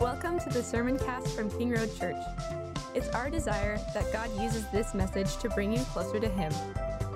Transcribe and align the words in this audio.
Welcome 0.00 0.38
to 0.40 0.48
the 0.50 0.62
Sermon 0.62 0.98
Cast 0.98 1.36
from 1.36 1.50
King 1.50 1.70
Road 1.70 1.96
Church. 1.98 2.16
It's 2.94 3.08
our 3.08 3.28
desire 3.28 3.78
that 3.92 4.12
God 4.12 4.30
uses 4.40 4.66
this 4.70 4.94
message 4.94 5.36
to 5.38 5.50
bring 5.50 5.72
you 5.72 5.80
closer 5.92 6.18
to 6.18 6.28
Him. 6.28 6.52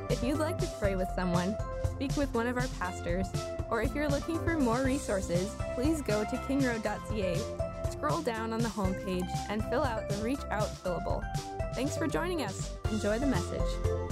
If 0.08 0.22
you'd 0.22 0.38
like 0.38 0.58
to 0.58 0.66
pray 0.79 0.97
with 0.97 1.08
someone, 1.15 1.56
speak 1.93 2.16
with 2.16 2.33
one 2.35 2.47
of 2.47 2.56
our 2.56 2.66
pastors, 2.79 3.26
or 3.71 3.83
if 3.83 3.94
you're 3.94 4.08
looking 4.08 4.38
for 4.44 4.58
more 4.58 4.83
resources, 4.83 5.54
please 5.74 6.03
go 6.03 6.24
to 6.24 6.37
kingroad.ca, 6.49 7.40
scroll 7.90 8.22
down 8.22 8.53
on 8.53 8.60
the 8.60 8.69
homepage, 8.69 9.31
and 9.49 9.65
fill 9.67 9.85
out 9.85 10.08
the 10.08 10.17
Reach 10.17 10.40
Out 10.51 10.69
fillable. 10.83 11.22
Thanks 11.74 11.97
for 11.97 12.06
joining 12.06 12.42
us. 12.42 12.72
Enjoy 12.90 13.19
the 13.19 13.26
message. 13.26 14.10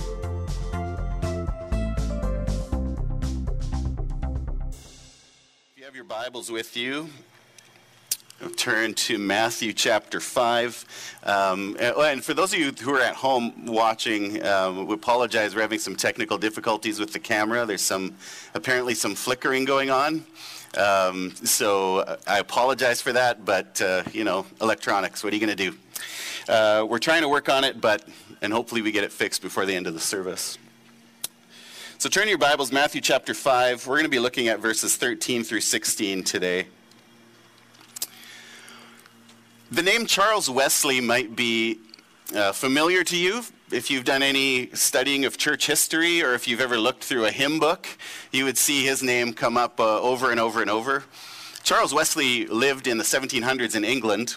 Bibles 6.28 6.52
with 6.52 6.76
you, 6.76 7.08
turn 8.58 8.92
to 8.92 9.16
Matthew 9.16 9.72
chapter 9.72 10.20
5. 10.20 11.16
Um, 11.22 11.74
and 11.80 12.22
for 12.22 12.34
those 12.34 12.52
of 12.52 12.58
you 12.58 12.70
who 12.70 12.94
are 12.94 13.00
at 13.00 13.14
home 13.14 13.64
watching, 13.64 14.44
um, 14.44 14.86
we 14.86 14.92
apologize. 14.92 15.54
We're 15.54 15.62
having 15.62 15.78
some 15.78 15.96
technical 15.96 16.36
difficulties 16.36 17.00
with 17.00 17.14
the 17.14 17.18
camera. 17.18 17.64
There's 17.64 17.80
some, 17.80 18.14
apparently, 18.52 18.92
some 18.92 19.14
flickering 19.14 19.64
going 19.64 19.88
on. 19.88 20.26
Um, 20.76 21.34
so 21.34 22.18
I 22.26 22.40
apologize 22.40 23.00
for 23.00 23.14
that, 23.14 23.46
but, 23.46 23.80
uh, 23.80 24.02
you 24.12 24.24
know, 24.24 24.44
electronics, 24.60 25.24
what 25.24 25.32
are 25.32 25.36
you 25.36 25.46
going 25.46 25.56
to 25.56 25.70
do? 25.70 25.78
Uh, 26.46 26.84
we're 26.86 26.98
trying 26.98 27.22
to 27.22 27.28
work 27.30 27.48
on 27.48 27.64
it, 27.64 27.80
but, 27.80 28.06
and 28.42 28.52
hopefully 28.52 28.82
we 28.82 28.92
get 28.92 29.02
it 29.02 29.12
fixed 29.12 29.40
before 29.40 29.64
the 29.64 29.74
end 29.74 29.86
of 29.86 29.94
the 29.94 30.00
service. 30.00 30.58
So 32.00 32.08
turn 32.08 32.28
your 32.28 32.38
Bibles, 32.38 32.70
Matthew 32.70 33.00
chapter 33.00 33.34
5. 33.34 33.88
We're 33.88 33.96
going 33.96 34.04
to 34.04 34.08
be 34.08 34.20
looking 34.20 34.46
at 34.46 34.60
verses 34.60 34.96
13 34.96 35.42
through 35.42 35.62
16 35.62 36.22
today. 36.22 36.68
The 39.72 39.82
name 39.82 40.06
Charles 40.06 40.48
Wesley 40.48 41.00
might 41.00 41.34
be 41.34 41.80
uh, 42.32 42.52
familiar 42.52 43.02
to 43.02 43.16
you 43.16 43.42
if 43.72 43.90
you've 43.90 44.04
done 44.04 44.22
any 44.22 44.70
studying 44.74 45.24
of 45.24 45.38
church 45.38 45.66
history 45.66 46.22
or 46.22 46.34
if 46.34 46.46
you've 46.46 46.60
ever 46.60 46.78
looked 46.78 47.02
through 47.02 47.24
a 47.24 47.32
hymn 47.32 47.58
book, 47.58 47.88
you 48.30 48.44
would 48.44 48.58
see 48.58 48.84
his 48.84 49.02
name 49.02 49.32
come 49.34 49.56
up 49.56 49.80
uh, 49.80 50.00
over 50.00 50.30
and 50.30 50.38
over 50.38 50.62
and 50.62 50.70
over. 50.70 51.02
Charles 51.64 51.92
Wesley 51.92 52.46
lived 52.46 52.86
in 52.86 52.98
the 52.98 53.04
1700s 53.04 53.74
in 53.74 53.84
England 53.84 54.36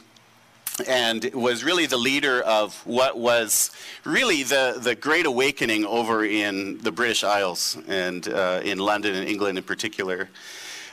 and 0.88 1.34
was 1.34 1.64
really 1.64 1.86
the 1.86 1.98
leader 1.98 2.42
of 2.42 2.76
what 2.86 3.18
was 3.18 3.72
really 4.04 4.44
the, 4.44 4.80
the 4.82 4.96
Great 4.96 5.26
Awakening 5.26 5.86
over 5.86 6.24
in 6.26 6.78
the 6.80 6.92
British 6.92 7.24
Isles 7.24 7.78
and 7.88 8.28
uh, 8.28 8.62
in 8.64 8.78
London 8.78 9.16
and 9.16 9.28
England 9.28 9.58
in 9.58 9.64
particular. 9.64 10.30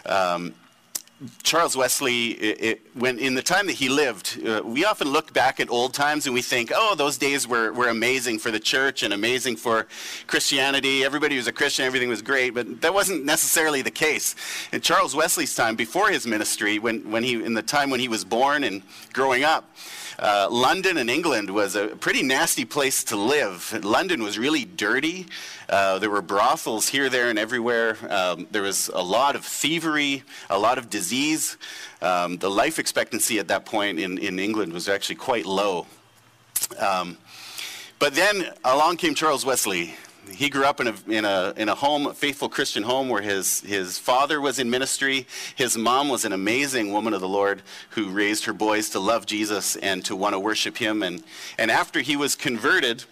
Um, 0.06 0.54
Charles 1.42 1.76
Wesley, 1.76 2.28
it, 2.28 2.64
it, 2.64 2.80
when 2.94 3.18
in 3.18 3.34
the 3.34 3.42
time 3.42 3.66
that 3.66 3.72
he 3.72 3.88
lived, 3.88 4.40
uh, 4.46 4.62
we 4.64 4.84
often 4.84 5.08
look 5.08 5.32
back 5.32 5.58
at 5.58 5.68
old 5.68 5.92
times 5.92 6.26
and 6.26 6.34
we 6.34 6.42
think, 6.42 6.70
oh, 6.72 6.94
those 6.94 7.18
days 7.18 7.48
were, 7.48 7.72
were 7.72 7.88
amazing 7.88 8.38
for 8.38 8.52
the 8.52 8.60
church 8.60 9.02
and 9.02 9.12
amazing 9.12 9.56
for 9.56 9.88
Christianity. 10.28 11.04
Everybody 11.04 11.36
was 11.36 11.48
a 11.48 11.52
Christian, 11.52 11.86
everything 11.86 12.08
was 12.08 12.22
great, 12.22 12.50
but 12.50 12.80
that 12.82 12.94
wasn't 12.94 13.24
necessarily 13.24 13.82
the 13.82 13.90
case. 13.90 14.36
In 14.72 14.80
Charles 14.80 15.16
Wesley's 15.16 15.56
time, 15.56 15.74
before 15.74 16.08
his 16.10 16.24
ministry, 16.24 16.78
when, 16.78 17.10
when 17.10 17.24
he, 17.24 17.42
in 17.42 17.54
the 17.54 17.62
time 17.62 17.90
when 17.90 17.98
he 17.98 18.08
was 18.08 18.24
born 18.24 18.62
and 18.62 18.82
growing 19.12 19.42
up, 19.42 19.74
uh, 20.18 20.48
London 20.50 20.98
in 20.98 21.08
England 21.08 21.50
was 21.50 21.76
a 21.76 21.88
pretty 21.88 22.22
nasty 22.22 22.64
place 22.64 23.04
to 23.04 23.16
live. 23.16 23.84
London 23.84 24.22
was 24.22 24.38
really 24.38 24.64
dirty. 24.64 25.26
Uh, 25.68 25.98
there 25.98 26.10
were 26.10 26.22
brothels 26.22 26.88
here, 26.88 27.08
there, 27.08 27.30
and 27.30 27.38
everywhere. 27.38 27.96
Um, 28.10 28.48
there 28.50 28.62
was 28.62 28.88
a 28.88 29.02
lot 29.02 29.36
of 29.36 29.44
thievery, 29.44 30.24
a 30.50 30.58
lot 30.58 30.76
of 30.76 30.90
disease. 30.90 31.56
Um, 32.02 32.38
the 32.38 32.50
life 32.50 32.78
expectancy 32.78 33.38
at 33.38 33.48
that 33.48 33.64
point 33.64 34.00
in, 34.00 34.18
in 34.18 34.38
England 34.38 34.72
was 34.72 34.88
actually 34.88 35.16
quite 35.16 35.46
low. 35.46 35.86
Um, 36.80 37.16
but 37.98 38.14
then 38.14 38.52
along 38.64 38.96
came 38.96 39.14
Charles 39.14 39.44
Wesley, 39.44 39.94
he 40.32 40.48
grew 40.48 40.64
up 40.64 40.80
in 40.80 40.88
a, 40.88 40.94
in 41.08 41.24
a, 41.24 41.52
in 41.56 41.68
a 41.68 41.74
home, 41.74 42.06
a 42.06 42.14
faithful 42.14 42.48
Christian 42.48 42.82
home, 42.82 43.08
where 43.08 43.22
his, 43.22 43.60
his 43.60 43.98
father 43.98 44.40
was 44.40 44.58
in 44.58 44.70
ministry. 44.70 45.26
His 45.54 45.76
mom 45.76 46.08
was 46.08 46.24
an 46.24 46.32
amazing 46.32 46.92
woman 46.92 47.14
of 47.14 47.20
the 47.20 47.28
Lord 47.28 47.62
who 47.90 48.08
raised 48.08 48.44
her 48.44 48.52
boys 48.52 48.90
to 48.90 49.00
love 49.00 49.26
Jesus 49.26 49.76
and 49.76 50.04
to 50.04 50.14
want 50.14 50.34
to 50.34 50.40
worship 50.40 50.76
him. 50.76 51.02
And, 51.02 51.22
and 51.58 51.70
after 51.70 52.00
he 52.00 52.16
was 52.16 52.34
converted, 52.34 53.04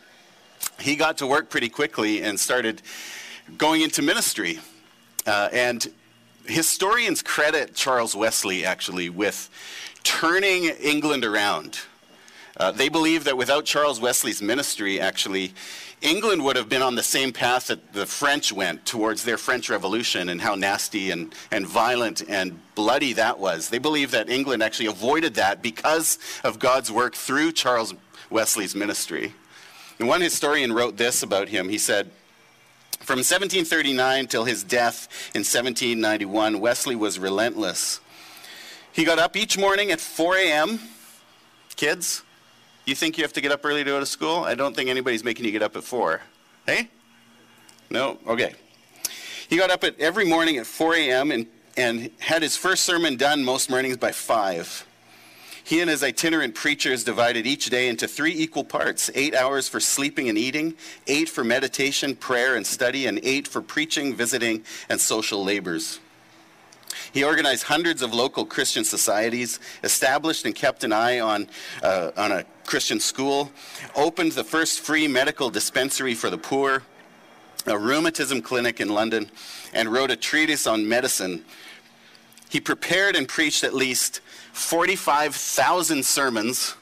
he 0.81 0.97
got 0.97 1.19
to 1.19 1.27
work 1.27 1.51
pretty 1.51 1.69
quickly 1.69 2.23
and 2.23 2.39
started 2.39 2.83
going 3.59 3.83
into 3.83 4.03
ministry. 4.03 4.61
Uh, 5.27 5.49
and 5.53 5.93
historians 6.45 7.23
credit 7.23 7.75
Charles 7.75 8.15
Wesley 8.15 8.65
actually 8.65 9.11
with 9.11 9.51
turning 10.03 10.65
England 10.65 11.25
around. 11.25 11.81
Uh, 12.57 12.71
they 12.71 12.89
believe 12.89 13.25
that 13.25 13.37
without 13.37 13.65
Charles 13.67 14.01
Wesley's 14.01 14.41
ministry, 14.41 14.99
actually, 14.99 15.53
England 16.03 16.45
would 16.45 16.57
have 16.57 16.69
been 16.69 16.83
on 16.83 16.95
the 16.95 17.03
same 17.03 17.33
path 17.33 17.69
that 17.69 17.93
the 17.93 18.05
French 18.05 18.53
went 18.53 18.85
towards 18.85 19.25
their 19.25 19.39
French 19.39 19.71
Revolution 19.71 20.29
and 20.29 20.41
how 20.41 20.55
nasty 20.55 21.11
and, 21.11 21.35
and 21.51 21.67
violent 21.67 22.23
and 22.29 22.61
bloody 22.75 23.15
that 23.15 23.39
was. 23.39 23.71
They 23.71 23.79
believe 23.79 24.11
that 24.11 24.29
England 24.29 24.63
actually 24.63 24.87
avoided 24.87 25.35
that 25.35 25.63
because 25.63 26.19
of 26.45 26.59
God's 26.59 26.93
work 26.93 27.15
through 27.15 27.53
Charles 27.53 27.95
Wesley's 28.29 28.75
ministry. 28.75 29.33
And 29.99 30.07
one 30.07 30.21
historian 30.21 30.73
wrote 30.73 30.99
this 30.99 31.23
about 31.23 31.49
him. 31.49 31.69
He 31.71 31.79
said, 31.79 32.11
From 33.01 33.19
1739 33.19 34.27
till 34.27 34.45
his 34.45 34.63
death 34.63 35.09
in 35.35 35.41
1791, 35.41 36.61
Wesley 36.61 36.97
was 36.97 37.19
relentless. 37.19 38.01
He 38.93 39.05
got 39.05 39.19
up 39.19 39.37
each 39.37 39.57
morning 39.57 39.91
at 39.91 40.01
4 40.01 40.37
a.m. 40.37 40.81
Kids, 41.77 42.23
you 42.87 42.95
think 42.95 43.19
you 43.19 43.25
have 43.25 43.33
to 43.35 43.41
get 43.41 43.53
up 43.53 43.65
early 43.65 43.85
to 43.85 43.91
go 43.91 44.01
to 44.01 44.07
school? 44.07 44.45
I 44.45 44.55
don't 44.55 44.75
think 44.75 44.89
anybody's 44.89 45.25
making 45.25 45.45
you 45.45 45.53
get 45.53 45.63
up 45.63 45.77
at 45.77 45.85
4. 45.85 46.21
Hey? 46.67 46.89
No? 47.91 48.19
Okay. 48.27 48.55
He 49.49 49.57
got 49.57 49.71
up 49.71 49.85
at 49.85 49.99
every 50.01 50.25
morning 50.25 50.57
at 50.57 50.67
4 50.67 50.95
a.m. 50.95 51.31
And, 51.31 51.47
and 51.77 52.11
had 52.19 52.43
his 52.43 52.57
first 52.57 52.85
sermon 52.85 53.17
done 53.17 53.45
most 53.45 53.69
mornings 53.69 53.97
by 53.97 54.13
5. 54.13 54.87
He 55.65 55.81
and 55.81 55.91
his 55.91 56.05
itinerant 56.05 56.55
preachers 56.55 57.03
divided 57.03 57.45
each 57.45 57.71
day 57.71 57.89
into 57.89 58.07
three 58.07 58.33
equal 58.33 58.63
parts 58.63 59.11
eight 59.17 59.35
hours 59.35 59.69
for 59.69 59.81
sleeping 59.81 60.29
and 60.29 60.39
eating, 60.39 60.75
eight 61.09 61.29
for 61.29 61.43
meditation, 61.43 62.15
prayer, 62.15 62.55
and 62.55 62.65
study, 62.65 63.07
and 63.07 63.19
eight 63.25 63.49
for 63.49 63.61
preaching, 63.61 64.15
visiting, 64.15 64.63
and 64.89 65.01
social 65.01 65.43
labors. 65.43 65.99
He 67.13 67.25
organized 67.25 67.65
hundreds 67.65 68.03
of 68.03 68.13
local 68.15 68.45
Christian 68.45 68.85
societies, 68.85 69.61
established 69.83 70.45
and 70.45 70.55
kept 70.55 70.85
an 70.85 70.93
eye 70.93 71.21
on, 71.21 71.49
uh, 71.83 72.11
on 72.17 72.33
a 72.33 72.45
Christian 72.65 73.01
school, 73.01 73.51
opened 73.95 74.33
the 74.33 74.45
first 74.45 74.81
free 74.81 75.09
medical 75.09 75.51
dispensary 75.51 76.15
for 76.15 76.31
the 76.31 76.39
poor, 76.39 76.83
a 77.67 77.79
rheumatism 77.79 78.43
clinic 78.43 78.81
in 78.81 78.89
London, 78.89 79.31
and 79.73 79.93
wrote 79.93 80.11
a 80.11 80.17
treatise 80.17 80.67
on 80.67 80.89
medicine. 80.89 81.45
He 82.49 82.61
prepared 82.61 83.17
and 83.17 83.27
preached 83.29 83.65
at 83.65 83.75
least 83.75 84.21
45,000 84.53 86.05
sermons, 86.05 86.77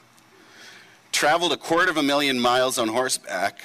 traveled 1.11 1.53
a 1.53 1.57
quarter 1.57 1.89
of 1.89 1.97
a 1.97 2.03
million 2.03 2.39
miles 2.39 2.77
on 2.77 2.87
horseback, 2.87 3.61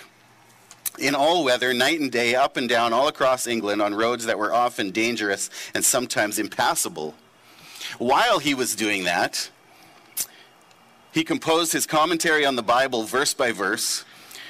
in 0.98 1.14
all 1.14 1.44
weather, 1.44 1.72
night 1.72 2.00
and 2.00 2.10
day, 2.10 2.34
up 2.34 2.56
and 2.56 2.68
down, 2.68 2.92
all 2.92 3.08
across 3.08 3.46
England 3.46 3.80
on 3.80 3.94
roads 3.94 4.26
that 4.26 4.38
were 4.38 4.52
often 4.52 4.90
dangerous 4.90 5.50
and 5.74 5.84
sometimes 5.84 6.38
impassable. 6.38 7.14
While 7.98 8.38
he 8.38 8.54
was 8.54 8.74
doing 8.74 9.04
that, 9.04 9.50
he 11.12 11.24
composed 11.24 11.72
his 11.72 11.86
commentary 11.86 12.44
on 12.44 12.56
the 12.56 12.62
Bible 12.62 13.02
verse 13.04 13.34
by 13.34 13.52
verse, 13.52 14.04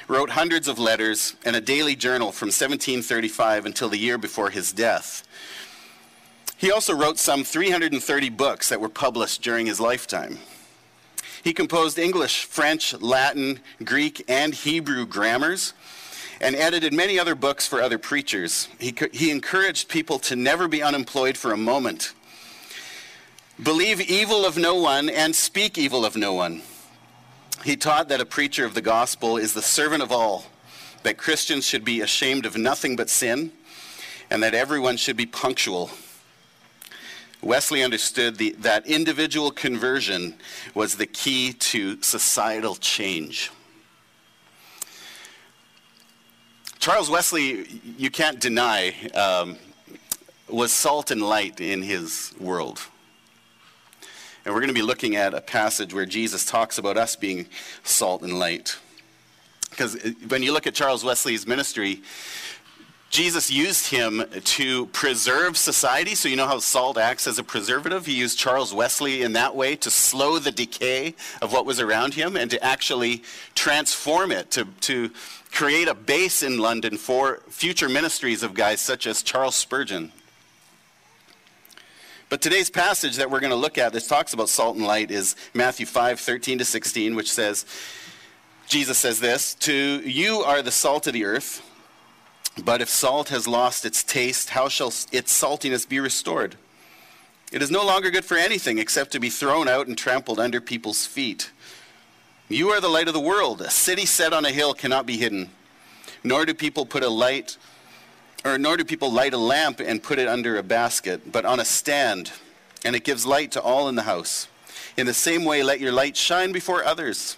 wrote 0.08 0.30
hundreds 0.30 0.68
of 0.68 0.78
letters, 0.78 1.36
and 1.44 1.56
a 1.56 1.60
daily 1.60 1.94
journal 1.94 2.32
from 2.32 2.48
1735 2.48 3.64
until 3.64 3.88
the 3.88 3.98
year 3.98 4.18
before 4.18 4.50
his 4.50 4.72
death. 4.72 5.26
He 6.56 6.70
also 6.70 6.94
wrote 6.94 7.18
some 7.18 7.44
330 7.44 8.28
books 8.30 8.68
that 8.68 8.80
were 8.80 8.90
published 8.90 9.40
during 9.40 9.66
his 9.66 9.80
lifetime. 9.80 10.38
He 11.42 11.54
composed 11.54 11.98
English, 11.98 12.44
French, 12.44 12.92
Latin, 13.00 13.60
Greek, 13.82 14.22
and 14.28 14.52
Hebrew 14.54 15.06
grammars 15.06 15.72
and 16.40 16.56
edited 16.56 16.92
many 16.92 17.18
other 17.18 17.34
books 17.34 17.66
for 17.66 17.82
other 17.82 17.98
preachers. 17.98 18.68
He, 18.78 18.94
he 19.12 19.30
encouraged 19.30 19.88
people 19.88 20.18
to 20.20 20.36
never 20.36 20.68
be 20.68 20.82
unemployed 20.82 21.36
for 21.36 21.52
a 21.52 21.56
moment. 21.56 22.14
Believe 23.62 24.00
evil 24.00 24.46
of 24.46 24.56
no 24.56 24.74
one 24.76 25.10
and 25.10 25.36
speak 25.36 25.76
evil 25.76 26.04
of 26.04 26.16
no 26.16 26.32
one. 26.32 26.62
He 27.62 27.76
taught 27.76 28.08
that 28.08 28.22
a 28.22 28.26
preacher 28.26 28.64
of 28.64 28.72
the 28.72 28.80
gospel 28.80 29.36
is 29.36 29.52
the 29.52 29.60
servant 29.60 30.02
of 30.02 30.10
all, 30.10 30.46
that 31.02 31.18
Christians 31.18 31.66
should 31.66 31.84
be 31.84 32.00
ashamed 32.00 32.46
of 32.46 32.56
nothing 32.56 32.96
but 32.96 33.10
sin, 33.10 33.52
and 34.30 34.42
that 34.42 34.54
everyone 34.54 34.96
should 34.96 35.16
be 35.16 35.26
punctual. 35.26 35.90
Wesley 37.42 37.82
understood 37.82 38.36
the, 38.36 38.52
that 38.60 38.86
individual 38.86 39.50
conversion 39.50 40.36
was 40.74 40.96
the 40.96 41.06
key 41.06 41.52
to 41.52 42.00
societal 42.02 42.76
change. 42.76 43.50
Charles 46.80 47.10
Wesley, 47.10 47.66
you 47.98 48.10
can't 48.10 48.40
deny, 48.40 48.94
um, 49.14 49.58
was 50.48 50.72
salt 50.72 51.10
and 51.10 51.20
light 51.20 51.60
in 51.60 51.82
his 51.82 52.32
world. 52.40 52.80
And 54.46 54.54
we're 54.54 54.62
going 54.62 54.68
to 54.68 54.74
be 54.74 54.80
looking 54.80 55.14
at 55.14 55.34
a 55.34 55.42
passage 55.42 55.92
where 55.92 56.06
Jesus 56.06 56.46
talks 56.46 56.78
about 56.78 56.96
us 56.96 57.16
being 57.16 57.44
salt 57.84 58.22
and 58.22 58.38
light. 58.38 58.78
Because 59.68 59.94
when 60.28 60.42
you 60.42 60.54
look 60.54 60.66
at 60.66 60.72
Charles 60.72 61.04
Wesley's 61.04 61.46
ministry, 61.46 62.00
Jesus 63.10 63.50
used 63.50 63.90
him 63.90 64.24
to 64.44 64.86
preserve 64.86 65.58
society. 65.58 66.14
So, 66.14 66.28
you 66.30 66.36
know 66.36 66.46
how 66.46 66.60
salt 66.60 66.96
acts 66.96 67.26
as 67.26 67.38
a 67.38 67.44
preservative? 67.44 68.06
He 68.06 68.14
used 68.14 68.38
Charles 68.38 68.72
Wesley 68.72 69.20
in 69.20 69.34
that 69.34 69.54
way 69.54 69.76
to 69.76 69.90
slow 69.90 70.38
the 70.38 70.52
decay 70.52 71.14
of 71.42 71.52
what 71.52 71.66
was 71.66 71.78
around 71.78 72.14
him 72.14 72.36
and 72.36 72.50
to 72.52 72.64
actually 72.64 73.22
transform 73.54 74.32
it, 74.32 74.50
to, 74.52 74.64
to 74.82 75.10
create 75.50 75.88
a 75.88 75.94
base 75.94 76.42
in 76.42 76.58
London 76.58 76.96
for 76.96 77.42
future 77.48 77.88
ministries 77.88 78.42
of 78.42 78.54
guys 78.54 78.80
such 78.80 79.06
as 79.06 79.22
Charles 79.22 79.54
Spurgeon. 79.54 80.12
But 82.28 82.40
today's 82.40 82.70
passage 82.70 83.16
that 83.16 83.30
we're 83.30 83.40
going 83.40 83.50
to 83.50 83.56
look 83.56 83.76
at, 83.76 83.92
this 83.92 84.06
talks 84.06 84.32
about 84.32 84.48
salt 84.48 84.76
and 84.76 84.86
light, 84.86 85.10
is 85.10 85.34
Matthew 85.52 85.84
5 85.84 86.20
13 86.20 86.58
to 86.58 86.64
16, 86.64 87.16
which 87.16 87.30
says, 87.30 87.66
Jesus 88.68 88.98
says 88.98 89.18
this 89.18 89.54
To 89.54 90.00
you 90.08 90.36
are 90.42 90.62
the 90.62 90.70
salt 90.70 91.08
of 91.08 91.12
the 91.12 91.24
earth. 91.24 91.66
But 92.64 92.80
if 92.80 92.88
salt 92.88 93.30
has 93.30 93.48
lost 93.48 93.84
its 93.84 94.04
taste, 94.04 94.50
how 94.50 94.68
shall 94.68 94.88
its 95.12 95.32
saltiness 95.32 95.88
be 95.88 95.98
restored? 95.98 96.56
It 97.52 97.62
is 97.62 97.70
no 97.70 97.84
longer 97.84 98.10
good 98.10 98.24
for 98.24 98.36
anything 98.36 98.78
except 98.78 99.12
to 99.12 99.20
be 99.20 99.30
thrown 99.30 99.66
out 99.66 99.88
and 99.88 99.98
trampled 99.98 100.38
under 100.38 100.60
people's 100.60 101.06
feet. 101.06 101.50
You 102.50 102.70
are 102.70 102.80
the 102.80 102.88
light 102.88 103.06
of 103.06 103.14
the 103.14 103.20
world. 103.20 103.60
A 103.60 103.70
city 103.70 104.04
set 104.04 104.32
on 104.32 104.44
a 104.44 104.50
hill 104.50 104.74
cannot 104.74 105.06
be 105.06 105.16
hidden. 105.16 105.50
Nor 106.24 106.44
do 106.44 106.52
people 106.52 106.84
put 106.84 107.04
a 107.04 107.08
light 107.08 107.56
or 108.44 108.58
nor 108.58 108.76
do 108.76 108.84
people 108.84 109.12
light 109.12 109.34
a 109.34 109.38
lamp 109.38 109.80
and 109.80 110.02
put 110.02 110.18
it 110.18 110.26
under 110.26 110.56
a 110.56 110.62
basket, 110.62 111.30
but 111.30 111.44
on 111.44 111.60
a 111.60 111.64
stand, 111.64 112.32
and 112.84 112.96
it 112.96 113.04
gives 113.04 113.26
light 113.26 113.52
to 113.52 113.62
all 113.62 113.88
in 113.88 113.94
the 113.94 114.02
house. 114.02 114.48
In 114.96 115.06
the 115.06 115.14
same 115.14 115.44
way 115.44 115.62
let 115.62 115.78
your 115.78 115.92
light 115.92 116.16
shine 116.16 116.50
before 116.50 116.84
others, 116.84 117.36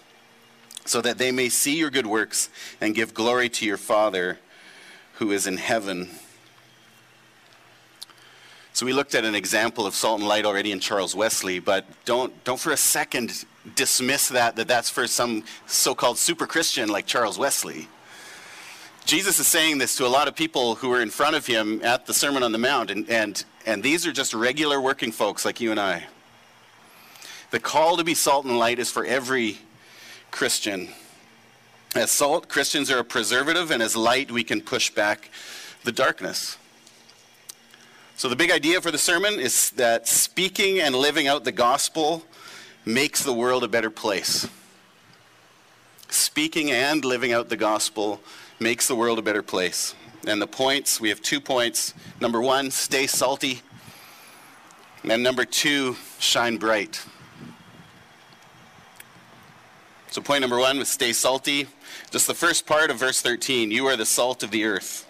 so 0.84 1.00
that 1.00 1.18
they 1.18 1.32
may 1.32 1.48
see 1.48 1.76
your 1.76 1.90
good 1.90 2.06
works 2.06 2.48
and 2.80 2.94
give 2.94 3.14
glory 3.14 3.48
to 3.50 3.66
your 3.66 3.76
Father 3.76 4.38
who 5.14 5.32
is 5.32 5.46
in 5.46 5.56
heaven. 5.56 6.08
So 8.72 8.86
we 8.86 8.92
looked 8.92 9.14
at 9.14 9.24
an 9.24 9.34
example 9.34 9.86
of 9.86 9.94
salt 9.94 10.20
and 10.20 10.28
light 10.28 10.46
already 10.46 10.72
in 10.72 10.80
Charles 10.80 11.14
Wesley, 11.14 11.58
but 11.58 11.84
don't, 12.04 12.44
don't 12.44 12.58
for 12.58 12.72
a 12.72 12.76
second 12.76 13.44
dismiss 13.74 14.28
that, 14.28 14.56
that 14.56 14.68
that's 14.68 14.90
for 14.90 15.06
some 15.06 15.44
so-called 15.66 16.18
super 16.18 16.46
Christian 16.46 16.88
like 16.88 17.06
Charles 17.06 17.38
Wesley. 17.38 17.88
Jesus 19.04 19.38
is 19.38 19.46
saying 19.46 19.78
this 19.78 19.96
to 19.96 20.06
a 20.06 20.08
lot 20.08 20.28
of 20.28 20.36
people 20.36 20.76
who 20.76 20.88
were 20.88 21.02
in 21.02 21.10
front 21.10 21.34
of 21.34 21.46
him 21.46 21.80
at 21.82 22.06
the 22.06 22.14
Sermon 22.14 22.42
on 22.42 22.52
the 22.52 22.58
Mount, 22.58 22.90
and, 22.90 23.08
and, 23.10 23.44
and 23.66 23.82
these 23.82 24.06
are 24.06 24.12
just 24.12 24.32
regular 24.32 24.80
working 24.80 25.10
folks 25.10 25.44
like 25.44 25.60
you 25.60 25.70
and 25.70 25.80
I. 25.80 26.04
The 27.50 27.60
call 27.60 27.96
to 27.96 28.04
be 28.04 28.14
salt 28.14 28.44
and 28.44 28.58
light 28.58 28.78
is 28.78 28.90
for 28.90 29.04
every 29.04 29.58
Christian. 30.30 30.88
As 31.94 32.10
salt, 32.10 32.48
Christians 32.48 32.90
are 32.90 32.98
a 32.98 33.04
preservative, 33.04 33.70
and 33.70 33.82
as 33.82 33.94
light, 33.94 34.30
we 34.30 34.44
can 34.44 34.62
push 34.62 34.88
back 34.90 35.30
the 35.84 35.92
darkness. 35.92 36.56
So, 38.16 38.28
the 38.28 38.36
big 38.36 38.50
idea 38.50 38.80
for 38.80 38.90
the 38.90 38.98
sermon 38.98 39.40
is 39.40 39.70
that 39.70 40.06
speaking 40.06 40.80
and 40.80 40.94
living 40.94 41.26
out 41.26 41.44
the 41.44 41.52
gospel 41.52 42.24
makes 42.84 43.22
the 43.22 43.32
world 43.32 43.64
a 43.64 43.68
better 43.68 43.90
place. 43.90 44.48
Speaking 46.08 46.70
and 46.70 47.04
living 47.04 47.32
out 47.32 47.48
the 47.48 47.56
gospel 47.56 48.20
makes 48.60 48.86
the 48.86 48.94
world 48.94 49.18
a 49.18 49.22
better 49.22 49.42
place. 49.42 49.94
And 50.26 50.40
the 50.40 50.46
points, 50.46 51.00
we 51.00 51.08
have 51.08 51.20
two 51.20 51.40
points. 51.40 51.94
Number 52.20 52.40
one, 52.40 52.70
stay 52.70 53.06
salty. 53.06 53.62
And 55.04 55.22
number 55.22 55.44
two, 55.44 55.96
shine 56.18 56.58
bright. 56.58 57.04
So, 60.10 60.20
point 60.20 60.42
number 60.42 60.58
one 60.58 60.78
was 60.78 60.88
stay 60.88 61.12
salty. 61.12 61.66
Just 62.10 62.26
the 62.26 62.34
first 62.34 62.66
part 62.66 62.90
of 62.90 62.98
verse 62.98 63.22
13 63.22 63.70
you 63.70 63.86
are 63.86 63.96
the 63.96 64.04
salt 64.04 64.42
of 64.42 64.50
the 64.50 64.64
earth. 64.64 65.08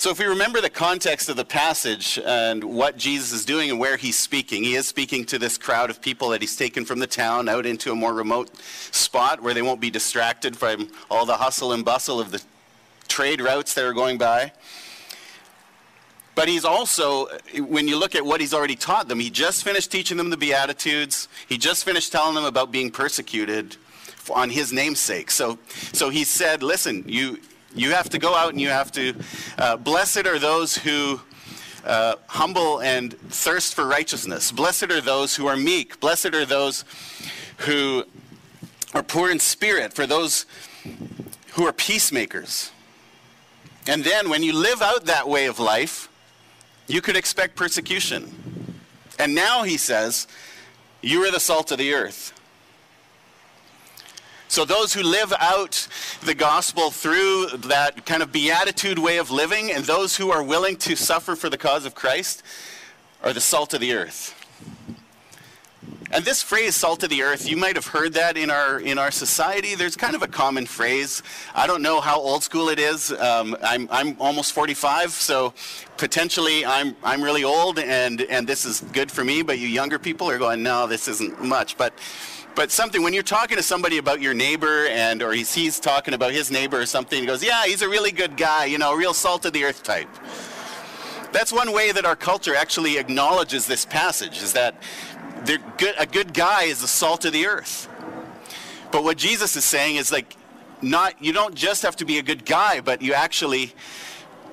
So, 0.00 0.10
if 0.10 0.20
we 0.20 0.26
remember 0.26 0.60
the 0.60 0.70
context 0.70 1.28
of 1.28 1.34
the 1.34 1.44
passage 1.44 2.20
and 2.24 2.62
what 2.62 2.96
Jesus 2.96 3.32
is 3.32 3.44
doing 3.44 3.68
and 3.68 3.80
where 3.80 3.96
he's 3.96 4.16
speaking, 4.16 4.62
he 4.62 4.76
is 4.76 4.86
speaking 4.86 5.24
to 5.24 5.40
this 5.40 5.58
crowd 5.58 5.90
of 5.90 6.00
people 6.00 6.28
that 6.28 6.40
he's 6.40 6.54
taken 6.54 6.84
from 6.84 7.00
the 7.00 7.06
town 7.08 7.48
out 7.48 7.66
into 7.66 7.90
a 7.90 7.96
more 7.96 8.14
remote 8.14 8.56
spot 8.92 9.42
where 9.42 9.54
they 9.54 9.60
won't 9.60 9.80
be 9.80 9.90
distracted 9.90 10.56
from 10.56 10.88
all 11.10 11.26
the 11.26 11.38
hustle 11.38 11.72
and 11.72 11.84
bustle 11.84 12.20
of 12.20 12.30
the 12.30 12.40
trade 13.08 13.40
routes 13.40 13.74
that 13.74 13.84
are 13.84 13.92
going 13.92 14.18
by. 14.18 14.52
But 16.36 16.46
he's 16.46 16.64
also, 16.64 17.26
when 17.56 17.88
you 17.88 17.98
look 17.98 18.14
at 18.14 18.24
what 18.24 18.40
he's 18.40 18.54
already 18.54 18.76
taught 18.76 19.08
them, 19.08 19.18
he 19.18 19.30
just 19.30 19.64
finished 19.64 19.90
teaching 19.90 20.16
them 20.16 20.30
the 20.30 20.36
Beatitudes. 20.36 21.26
He 21.48 21.58
just 21.58 21.84
finished 21.84 22.12
telling 22.12 22.36
them 22.36 22.44
about 22.44 22.70
being 22.70 22.92
persecuted 22.92 23.76
on 24.30 24.48
his 24.50 24.72
namesake. 24.72 25.32
So, 25.32 25.58
so 25.92 26.08
he 26.08 26.22
said, 26.22 26.62
listen, 26.62 27.02
you, 27.08 27.40
you 27.74 27.90
have 27.90 28.08
to 28.10 28.18
go 28.18 28.34
out 28.34 28.50
and 28.50 28.60
you 28.60 28.68
have 28.68 28.92
to, 28.92 29.14
uh, 29.58 29.76
blessed 29.76 30.26
are 30.26 30.38
those 30.38 30.76
who 30.76 31.20
uh, 31.84 32.16
humble 32.26 32.80
and 32.80 33.18
thirst 33.30 33.74
for 33.74 33.86
righteousness. 33.86 34.52
Blessed 34.52 34.90
are 34.90 35.00
those 35.00 35.36
who 35.36 35.46
are 35.46 35.56
meek. 35.56 36.00
Blessed 36.00 36.34
are 36.34 36.44
those 36.44 36.84
who 37.58 38.04
are 38.94 39.02
poor 39.02 39.30
in 39.30 39.38
spirit, 39.38 39.92
for 39.92 40.06
those 40.06 40.46
who 41.52 41.66
are 41.66 41.72
peacemakers. 41.72 42.70
And 43.86 44.04
then 44.04 44.28
when 44.28 44.42
you 44.42 44.52
live 44.52 44.82
out 44.82 45.06
that 45.06 45.28
way 45.28 45.46
of 45.46 45.58
life, 45.58 46.08
you 46.86 47.00
could 47.00 47.16
expect 47.16 47.56
persecution. 47.56 48.80
And 49.18 49.34
now 49.34 49.62
he 49.62 49.76
says, 49.76 50.26
You 51.02 51.22
are 51.24 51.30
the 51.30 51.40
salt 51.40 51.70
of 51.72 51.78
the 51.78 51.94
earth. 51.94 52.37
So, 54.50 54.64
those 54.64 54.94
who 54.94 55.02
live 55.02 55.34
out 55.38 55.86
the 56.24 56.34
gospel 56.34 56.90
through 56.90 57.48
that 57.66 58.06
kind 58.06 58.22
of 58.22 58.32
beatitude 58.32 58.98
way 58.98 59.18
of 59.18 59.30
living, 59.30 59.70
and 59.70 59.84
those 59.84 60.16
who 60.16 60.30
are 60.30 60.42
willing 60.42 60.76
to 60.78 60.96
suffer 60.96 61.36
for 61.36 61.50
the 61.50 61.58
cause 61.58 61.84
of 61.84 61.94
Christ, 61.94 62.42
are 63.22 63.34
the 63.34 63.42
salt 63.42 63.74
of 63.74 63.80
the 63.80 63.92
earth. 63.92 64.34
And 66.10 66.24
this 66.24 66.42
phrase, 66.42 66.74
salt 66.74 67.02
of 67.02 67.10
the 67.10 67.20
earth, 67.22 67.46
you 67.46 67.58
might 67.58 67.76
have 67.76 67.88
heard 67.88 68.14
that 68.14 68.38
in 68.38 68.48
our, 68.48 68.80
in 68.80 68.96
our 68.96 69.10
society. 69.10 69.74
There's 69.74 69.96
kind 69.96 70.14
of 70.14 70.22
a 70.22 70.26
common 70.26 70.64
phrase. 70.64 71.22
I 71.54 71.66
don't 71.66 71.82
know 71.82 72.00
how 72.00 72.18
old 72.18 72.42
school 72.42 72.70
it 72.70 72.78
is. 72.78 73.12
Um, 73.12 73.54
I'm, 73.62 73.86
I'm 73.90 74.16
almost 74.18 74.54
45, 74.54 75.10
so 75.10 75.52
potentially 75.98 76.64
I'm, 76.64 76.96
I'm 77.04 77.20
really 77.20 77.44
old 77.44 77.78
and, 77.78 78.22
and 78.22 78.46
this 78.46 78.64
is 78.64 78.80
good 78.92 79.12
for 79.12 79.22
me, 79.22 79.42
but 79.42 79.58
you 79.58 79.68
younger 79.68 79.98
people 79.98 80.30
are 80.30 80.38
going, 80.38 80.62
no, 80.62 80.86
this 80.86 81.06
isn't 81.08 81.44
much. 81.44 81.76
But, 81.76 81.92
but 82.58 82.72
something, 82.72 83.04
when 83.04 83.12
you're 83.12 83.22
talking 83.22 83.56
to 83.56 83.62
somebody 83.62 83.98
about 83.98 84.20
your 84.20 84.34
neighbor 84.34 84.88
and, 84.88 85.22
or 85.22 85.32
he's, 85.32 85.54
he's 85.54 85.78
talking 85.78 86.12
about 86.12 86.32
his 86.32 86.50
neighbor 86.50 86.80
or 86.80 86.86
something, 86.86 87.20
he 87.20 87.24
goes, 87.24 87.40
yeah, 87.40 87.64
he's 87.66 87.82
a 87.82 87.88
really 87.88 88.10
good 88.10 88.36
guy, 88.36 88.64
you 88.64 88.78
know, 88.78 88.94
a 88.94 88.96
real 88.96 89.14
salt 89.14 89.44
of 89.44 89.52
the 89.52 89.62
earth 89.62 89.84
type. 89.84 90.08
That's 91.30 91.52
one 91.52 91.70
way 91.70 91.92
that 91.92 92.04
our 92.04 92.16
culture 92.16 92.56
actually 92.56 92.98
acknowledges 92.98 93.68
this 93.68 93.84
passage, 93.84 94.42
is 94.42 94.54
that 94.54 94.74
good, 95.76 95.94
a 96.00 96.06
good 96.06 96.34
guy 96.34 96.64
is 96.64 96.80
the 96.80 96.88
salt 96.88 97.24
of 97.24 97.32
the 97.32 97.46
earth. 97.46 97.88
But 98.90 99.04
what 99.04 99.18
Jesus 99.18 99.54
is 99.54 99.64
saying 99.64 99.94
is 99.94 100.10
like, 100.10 100.36
not 100.82 101.22
you 101.22 101.32
don't 101.32 101.54
just 101.54 101.84
have 101.84 101.94
to 101.94 102.04
be 102.04 102.18
a 102.18 102.22
good 102.24 102.44
guy, 102.44 102.80
but 102.80 103.02
you 103.02 103.12
actually 103.12 103.72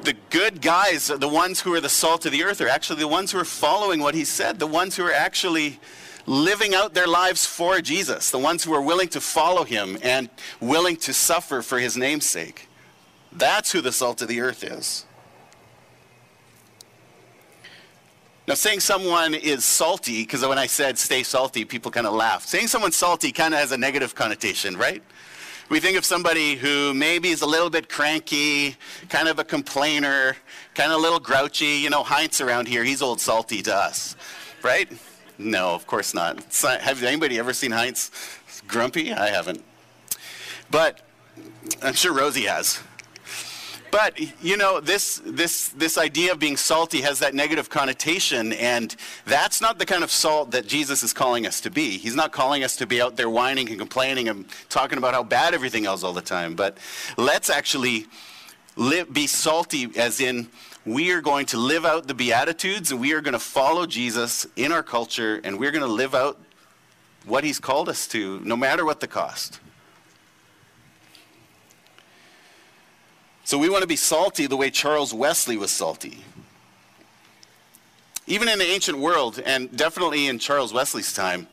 the 0.04 0.14
good 0.30 0.62
guys, 0.62 1.08
the 1.08 1.28
ones 1.28 1.60
who 1.60 1.74
are 1.74 1.82
the 1.82 1.90
salt 1.90 2.28
of 2.28 2.32
the 2.32 2.44
earth, 2.44 2.62
are 2.62 2.68
actually 2.68 3.00
the 3.00 3.08
ones 3.08 3.32
who 3.32 3.40
are 3.40 3.46
following 3.46 4.00
what 4.00 4.14
he 4.14 4.26
said, 4.26 4.60
the 4.60 4.68
ones 4.68 4.96
who 4.96 5.04
are 5.04 5.12
actually 5.12 5.80
living 6.26 6.74
out 6.74 6.94
their 6.94 7.08
lives 7.08 7.46
for 7.46 7.82
Jesus, 7.82 8.32
the 8.32 8.40
ones 8.40 8.64
who 8.64 8.74
are 8.74 8.82
willing 8.82 9.08
to 9.10 9.22
follow 9.22 9.64
him 9.64 9.98
and 10.02 10.30
willing 10.60 10.98
to 10.98 11.14
suffer 11.14 11.62
for 11.62 11.80
his 11.80 11.96
name's 11.96 12.26
sake. 12.26 12.68
That's 13.32 13.72
who 13.72 13.82
the 13.82 13.92
salt 13.92 14.22
of 14.22 14.28
the 14.28 14.42
earth 14.42 14.64
is. 14.64 15.06
Now, 18.48 18.54
saying 18.54 18.82
someone 18.82 19.34
is 19.34 19.66
salty, 19.66 20.22
because 20.22 20.46
when 20.46 20.60
I 20.60 20.68
said 20.68 21.00
stay 21.00 21.24
salty, 21.24 21.66
people 21.66 21.90
kind 21.90 22.06
of 22.06 22.14
laughed. 22.14 22.48
Saying 22.48 22.68
someone's 22.68 22.96
salty 22.96 23.32
kind 23.32 23.56
of 23.56 23.60
has 23.60 23.72
a 23.72 23.78
negative 23.78 24.14
connotation, 24.14 24.78
right? 24.78 25.02
We 25.68 25.80
think 25.80 25.98
of 25.98 26.06
somebody 26.06 26.56
who 26.56 26.94
maybe 26.94 27.30
is 27.30 27.42
a 27.42 27.48
little 27.48 27.72
bit 27.72 27.90
cranky, 27.90 28.76
kind 29.10 29.28
of 29.28 29.40
a 29.40 29.44
complainer, 29.44 30.38
kind 30.76 30.92
of 30.92 31.00
a 31.00 31.02
little 31.02 31.20
grouchy. 31.20 31.80
You 31.80 31.90
know, 31.90 32.04
Heinz 32.04 32.40
around 32.40 32.68
here, 32.68 32.84
he's 32.84 33.02
old 33.02 33.20
salty 33.20 33.64
to 33.64 33.76
us, 33.76 34.16
right? 34.62 34.92
No, 35.38 35.74
of 35.76 35.86
course 35.88 36.14
not. 36.14 36.44
Have 36.64 37.04
anybody 37.04 37.40
ever 37.40 37.54
seen 37.54 37.72
Heinz 37.72 38.12
grumpy? 38.68 39.14
I 39.14 39.30
haven't. 39.30 39.64
But 40.72 41.02
I'm 41.82 41.94
sure 41.94 42.14
Rosie 42.14 42.44
has. 42.44 42.82
But 43.92 44.20
you 44.44 44.58
know, 44.58 44.82
this 44.82 45.22
this 45.24 45.70
this 45.70 45.98
idea 45.98 46.34
of 46.34 46.40
being 46.40 46.58
salty 46.58 47.00
has 47.02 47.20
that 47.20 47.34
negative 47.34 47.70
connotation, 47.70 48.52
and 48.54 48.94
that's 49.26 49.62
not 49.62 49.80
the 49.80 49.86
kind 49.86 50.04
of 50.04 50.12
salt 50.12 50.52
that 50.52 50.68
Jesus 50.68 51.02
is 51.02 51.14
calling 51.14 51.48
us 51.48 51.62
to 51.62 51.72
be. 51.72 51.98
He's 51.98 52.16
not 52.16 52.34
calling 52.34 52.64
us 52.66 52.76
to 52.78 52.86
be 52.86 53.02
out 53.02 53.16
there 53.16 53.30
whining 53.30 53.70
and 53.70 53.80
complaining 53.80 54.28
and 54.28 54.48
talking 54.68 54.98
about 54.98 55.14
how 55.14 55.24
bad 55.24 55.54
everything 55.54 55.86
else 55.86 56.04
all 56.04 56.12
the 56.12 56.22
time. 56.22 56.56
But 56.56 56.78
let's 57.16 57.50
actually 57.50 58.08
live, 58.76 59.14
be 59.14 59.28
salty, 59.28 59.90
as 59.96 60.20
in 60.20 60.50
we 60.86 61.12
are 61.12 61.22
going 61.22 61.48
to 61.48 61.58
live 61.58 61.84
out 61.84 62.08
the 62.08 62.14
Beatitudes 62.14 62.92
and 62.92 63.02
we 63.02 63.14
are 63.14 63.22
going 63.22 63.34
to 63.34 63.40
follow 63.40 63.86
Jesus 63.88 64.46
in 64.56 64.72
our 64.72 64.84
culture 64.84 65.42
and 65.44 65.60
we're 65.60 65.72
going 65.72 65.84
to 65.84 65.92
live 65.92 66.14
out 66.14 66.40
what 67.26 67.44
he's 67.44 67.60
called 67.60 67.90
us 67.90 68.08
to, 68.08 68.40
no 68.42 68.56
matter 68.56 68.86
what 68.86 69.00
the 69.00 69.08
cost. 69.08 69.60
So 73.44 73.58
we 73.58 73.70
want 73.70 73.82
to 73.82 73.88
be 73.88 73.96
salty 73.96 74.46
the 74.48 74.58
way 74.58 74.70
Charles 74.70 75.14
Wesley 75.14 75.58
was 75.58 75.72
salty. 75.72 76.24
Even 78.28 78.48
in 78.48 78.58
the 78.58 78.66
ancient 78.66 78.98
world, 78.98 79.40
and 79.46 79.76
definitely 79.76 80.28
in 80.28 80.40
Charles 80.40 80.74
Wesley's 80.74 81.14
time, 81.14 81.48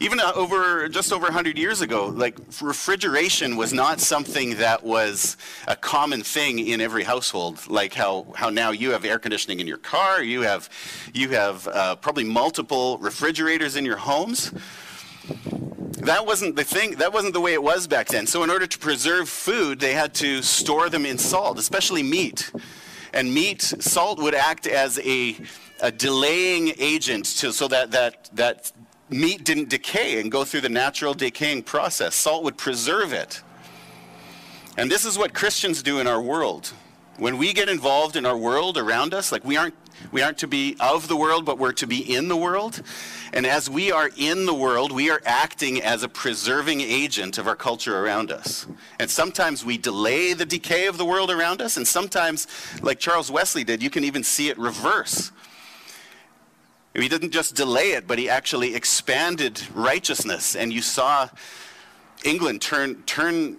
even 0.00 0.18
uh, 0.18 0.32
over 0.34 0.88
just 0.88 1.12
over 1.12 1.24
100 1.24 1.58
years 1.58 1.82
ago 1.82 2.06
like 2.06 2.36
refrigeration 2.60 3.56
was 3.56 3.72
not 3.72 4.00
something 4.00 4.56
that 4.56 4.82
was 4.82 5.36
a 5.68 5.76
common 5.76 6.22
thing 6.22 6.58
in 6.58 6.80
every 6.80 7.04
household. 7.04 7.68
Like 7.68 7.92
how, 7.92 8.26
how 8.34 8.48
now 8.48 8.70
you 8.70 8.90
have 8.92 9.04
air 9.04 9.18
conditioning 9.18 9.60
in 9.60 9.66
your 9.66 9.76
car 9.76 10.22
you 10.22 10.40
have 10.40 10.68
you 11.12 11.28
have 11.30 11.68
uh, 11.68 11.96
probably 11.96 12.24
multiple 12.24 12.98
refrigerators 12.98 13.76
in 13.76 13.84
your 13.84 13.98
homes. 13.98 14.52
That 15.98 16.24
wasn't 16.24 16.56
the 16.56 16.64
thing 16.64 16.92
that 16.92 17.12
wasn't 17.12 17.34
the 17.34 17.40
way 17.40 17.52
it 17.52 17.62
was 17.62 17.86
back 17.86 18.08
then. 18.08 18.26
So 18.26 18.42
in 18.42 18.50
order 18.50 18.66
to 18.66 18.78
preserve 18.78 19.28
food 19.28 19.80
they 19.80 19.92
had 19.92 20.14
to 20.14 20.40
store 20.42 20.88
them 20.88 21.04
in 21.04 21.18
salt 21.18 21.58
especially 21.58 22.02
meat. 22.02 22.50
And 23.12 23.34
meat 23.34 23.62
salt 23.62 24.20
would 24.22 24.34
act 24.34 24.66
as 24.66 24.98
a, 25.00 25.36
a 25.80 25.90
delaying 25.90 26.72
agent 26.78 27.24
to, 27.38 27.52
so 27.52 27.66
that, 27.68 27.90
that, 27.90 28.30
that 28.34 28.72
meat 29.10 29.44
didn't 29.44 29.68
decay 29.68 30.20
and 30.20 30.30
go 30.30 30.44
through 30.44 30.62
the 30.62 30.68
natural 30.68 31.14
decaying 31.14 31.62
process. 31.64 32.14
Salt 32.14 32.44
would 32.44 32.56
preserve 32.56 33.12
it. 33.12 33.42
And 34.76 34.90
this 34.90 35.04
is 35.04 35.18
what 35.18 35.34
Christians 35.34 35.82
do 35.82 35.98
in 35.98 36.06
our 36.06 36.22
world. 36.22 36.72
When 37.18 37.36
we 37.36 37.52
get 37.52 37.68
involved 37.68 38.16
in 38.16 38.24
our 38.24 38.36
world 38.36 38.78
around 38.78 39.12
us, 39.12 39.30
like 39.30 39.44
we 39.44 39.56
aren't 39.56 39.74
we 40.12 40.22
aren't 40.22 40.38
to 40.38 40.46
be 40.46 40.76
of 40.80 41.08
the 41.08 41.16
world, 41.16 41.44
but 41.44 41.58
we're 41.58 41.72
to 41.72 41.86
be 41.86 42.14
in 42.14 42.28
the 42.28 42.36
world. 42.36 42.82
And 43.32 43.46
as 43.46 43.68
we 43.68 43.92
are 43.92 44.10
in 44.16 44.46
the 44.46 44.54
world, 44.54 44.92
we 44.92 45.10
are 45.10 45.20
acting 45.24 45.82
as 45.82 46.02
a 46.02 46.08
preserving 46.08 46.80
agent 46.80 47.38
of 47.38 47.46
our 47.46 47.56
culture 47.56 47.98
around 47.98 48.32
us. 48.32 48.66
And 48.98 49.10
sometimes 49.10 49.64
we 49.64 49.78
delay 49.78 50.32
the 50.32 50.46
decay 50.46 50.86
of 50.86 50.98
the 50.98 51.04
world 51.04 51.30
around 51.30 51.60
us, 51.60 51.76
and 51.76 51.86
sometimes, 51.86 52.46
like 52.82 52.98
Charles 52.98 53.30
Wesley 53.30 53.62
did, 53.62 53.82
you 53.82 53.90
can 53.90 54.04
even 54.04 54.24
see 54.24 54.48
it 54.48 54.58
reverse. 54.58 55.30
He 56.94 57.08
didn't 57.08 57.30
just 57.30 57.54
delay 57.54 57.92
it, 57.92 58.06
but 58.06 58.18
he 58.18 58.28
actually 58.28 58.74
expanded 58.74 59.62
righteousness. 59.74 60.56
And 60.56 60.72
you 60.72 60.82
saw 60.82 61.28
England 62.24 62.60
turn, 62.60 63.02
turn, 63.04 63.58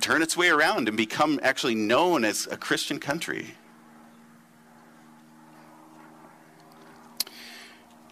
turn 0.00 0.22
its 0.22 0.36
way 0.36 0.48
around 0.48 0.88
and 0.88 0.96
become 0.96 1.38
actually 1.42 1.74
known 1.74 2.24
as 2.24 2.48
a 2.50 2.56
Christian 2.56 2.98
country. 2.98 3.54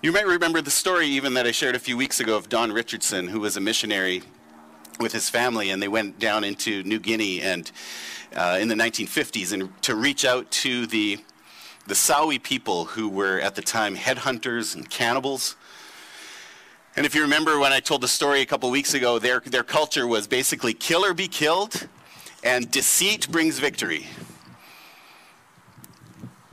You 0.02 0.12
might 0.12 0.26
remember 0.26 0.62
the 0.62 0.70
story 0.70 1.06
even 1.08 1.34
that 1.34 1.46
I 1.46 1.50
shared 1.50 1.74
a 1.74 1.78
few 1.78 1.96
weeks 1.96 2.20
ago 2.20 2.36
of 2.36 2.48
Don 2.48 2.72
Richardson, 2.72 3.28
who 3.28 3.40
was 3.40 3.56
a 3.56 3.60
missionary 3.60 4.22
with 4.98 5.12
his 5.12 5.28
family, 5.28 5.70
and 5.70 5.82
they 5.82 5.88
went 5.88 6.18
down 6.18 6.44
into 6.44 6.82
New 6.84 6.98
Guinea 6.98 7.40
and 7.40 7.70
uh, 8.34 8.58
in 8.60 8.68
the 8.68 8.74
1950s 8.74 9.52
and 9.52 9.82
to 9.82 9.94
reach 9.94 10.24
out 10.24 10.50
to 10.50 10.86
the 10.86 11.18
the 11.90 11.97
Sawi 11.97 12.40
people 12.40 12.85
who 12.85 13.09
were 13.09 13.40
at 13.40 13.56
the 13.56 13.62
time 13.62 13.97
headhunters 13.97 14.76
and 14.76 14.88
cannibals. 14.88 15.56
And 16.94 17.04
if 17.04 17.16
you 17.16 17.23
remember 17.23 17.59
when 17.59 17.73
I 17.73 17.80
told 17.80 18.00
the 18.00 18.06
story 18.06 18.42
a 18.42 18.47
couple 18.47 18.70
weeks 18.70 18.94
ago, 18.94 19.18
their, 19.18 19.40
their 19.40 19.64
culture 19.64 20.06
was 20.06 20.28
basically 20.28 20.73
kill 20.73 21.04
or 21.04 21.14
be 21.14 21.26
killed, 21.26 21.88
and 22.44 22.70
deceit 22.70 23.28
brings 23.28 23.59
victory. 23.59 24.06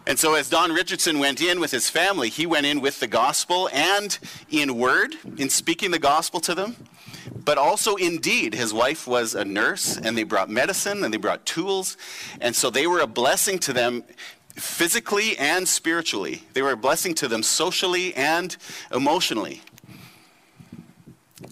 And 0.07 0.17
so, 0.17 0.33
as 0.33 0.49
Don 0.49 0.71
Richardson 0.71 1.19
went 1.19 1.39
in 1.39 1.59
with 1.59 1.69
his 1.69 1.87
family, 1.87 2.29
he 2.29 2.47
went 2.47 2.65
in 2.65 2.81
with 2.81 2.99
the 2.99 3.07
gospel 3.07 3.69
and 3.71 4.17
in 4.49 4.75
word, 4.75 5.13
in 5.37 5.51
speaking 5.51 5.91
the 5.91 5.99
gospel 5.99 6.39
to 6.39 6.55
them, 6.55 6.77
but 7.35 7.59
also 7.59 7.95
in 7.95 8.17
deed. 8.17 8.55
His 8.55 8.73
wife 8.73 9.05
was 9.05 9.35
a 9.35 9.45
nurse, 9.45 9.97
and 9.97 10.17
they 10.17 10.23
brought 10.23 10.49
medicine 10.49 11.03
and 11.03 11.13
they 11.13 11.17
brought 11.17 11.45
tools. 11.45 11.95
And 12.41 12.55
so, 12.55 12.69
they 12.69 12.87
were 12.87 13.01
a 13.01 13.07
blessing 13.07 13.59
to 13.59 13.73
them 13.73 14.03
physically 14.57 15.37
and 15.37 15.67
spiritually. 15.67 16.43
They 16.53 16.61
were 16.61 16.71
a 16.71 16.77
blessing 16.77 17.13
to 17.15 17.27
them 17.27 17.43
socially 17.43 18.13
and 18.15 18.55
emotionally. 18.91 19.61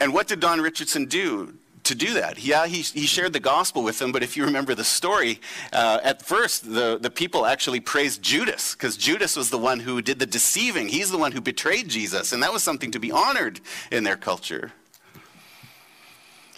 And 0.02 0.14
what 0.14 0.28
did 0.28 0.40
Don 0.40 0.62
Richardson 0.62 1.06
do 1.06 1.54
to 1.84 1.96
do 1.96 2.16
that? 2.16 2.44
Yeah, 2.44 2.66
he, 2.66 2.82
he 2.82 3.06
shared 3.06 3.34
the 3.34 3.40
gospel 3.40 3.84
with 3.84 4.00
them, 4.00 4.12
but 4.12 4.24
if 4.24 4.36
you 4.36 4.44
remember 4.44 4.74
the 4.74 4.84
story, 4.84 5.40
uh, 5.72 6.00
at 6.04 6.24
first 6.24 6.74
the, 6.74 6.98
the 7.00 7.12
people 7.12 7.46
actually 7.46 7.80
praised 7.80 8.22
Judas 8.24 8.74
because 8.74 8.98
Judas 8.98 9.36
was 9.36 9.52
the 9.52 9.60
one 9.60 9.80
who 9.80 10.02
did 10.02 10.18
the 10.18 10.26
deceiving. 10.26 10.88
He's 10.88 11.12
the 11.12 11.18
one 11.18 11.32
who 11.32 11.42
betrayed 11.42 11.88
Jesus, 11.88 12.34
and 12.34 12.42
that 12.42 12.52
was 12.52 12.64
something 12.64 12.92
to 12.92 13.00
be 13.00 13.12
honored 13.12 13.60
in 13.92 14.04
their 14.04 14.18
culture. 14.18 14.72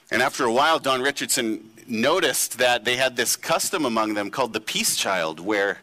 And 0.10 0.22
after 0.22 0.46
a 0.46 0.52
while, 0.54 0.80
Don 0.80 1.02
Richardson 1.02 1.70
noticed 1.88 2.58
that 2.58 2.86
they 2.86 2.96
had 2.96 3.16
this 3.16 3.36
custom 3.36 3.86
among 3.86 4.14
them 4.14 4.30
called 4.30 4.54
the 4.54 4.62
peace 4.62 4.96
child, 4.96 5.40
where 5.40 5.80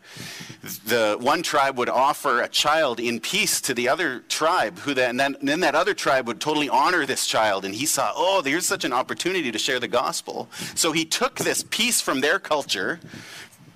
the 0.87 1.17
one 1.21 1.43
tribe 1.43 1.77
would 1.79 1.89
offer 1.89 2.41
a 2.41 2.49
child 2.49 3.01
in 3.01 3.21
peace 3.21 3.61
to 3.63 3.75
the 3.75 3.89
other 3.89 4.21
tribe, 4.29 4.79
who 4.81 4.95
then, 4.95 5.21
and 5.21 5.37
then, 5.43 5.61
that 5.61 5.75
other 5.75 5.95
tribe 5.95 6.27
would 6.27 6.41
totally 6.41 6.69
honor 6.69 7.07
this 7.07 7.27
child. 7.27 7.65
And 7.65 7.75
he 7.75 7.87
saw, 7.87 8.13
oh, 8.15 8.41
there's 8.43 8.67
such 8.67 8.85
an 8.85 8.93
opportunity 8.93 9.51
to 9.53 9.59
share 9.59 9.81
the 9.81 9.89
gospel. 9.89 10.49
So 10.75 10.93
he 10.93 11.05
took 11.05 11.37
this 11.37 11.65
peace 11.71 12.01
from 12.01 12.21
their 12.21 12.39
culture 12.39 13.01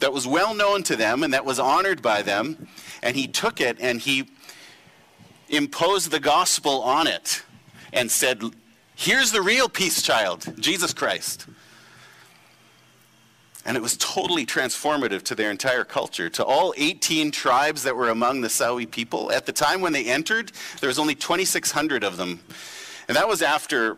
that 0.00 0.12
was 0.12 0.26
well 0.26 0.54
known 0.54 0.82
to 0.84 0.96
them 0.96 1.22
and 1.22 1.34
that 1.34 1.44
was 1.44 1.58
honored 1.58 2.02
by 2.02 2.22
them, 2.22 2.68
and 3.02 3.16
he 3.16 3.26
took 3.26 3.60
it 3.60 3.76
and 3.80 4.00
he 4.00 4.30
imposed 5.48 6.10
the 6.10 6.20
gospel 6.20 6.82
on 6.82 7.06
it 7.06 7.42
and 7.92 8.10
said, 8.10 8.42
here's 8.94 9.32
the 9.32 9.40
real 9.42 9.68
peace 9.68 10.02
child, 10.02 10.54
Jesus 10.58 10.92
Christ. 10.92 11.46
And 13.64 13.76
it 13.76 13.82
was 13.82 13.96
totally 13.96 14.46
transformative 14.46 15.22
to 15.24 15.34
their 15.34 15.50
entire 15.50 15.84
culture, 15.84 16.30
to 16.30 16.44
all 16.44 16.72
18 16.76 17.30
tribes 17.30 17.82
that 17.82 17.96
were 17.96 18.08
among 18.08 18.40
the 18.40 18.48
Sawi 18.48 18.90
people. 18.90 19.30
At 19.32 19.46
the 19.46 19.52
time 19.52 19.80
when 19.80 19.92
they 19.92 20.04
entered, 20.04 20.52
there 20.80 20.88
was 20.88 20.98
only 20.98 21.14
2,600 21.14 22.04
of 22.04 22.16
them. 22.16 22.40
And 23.08 23.16
that 23.16 23.28
was 23.28 23.42
after 23.42 23.96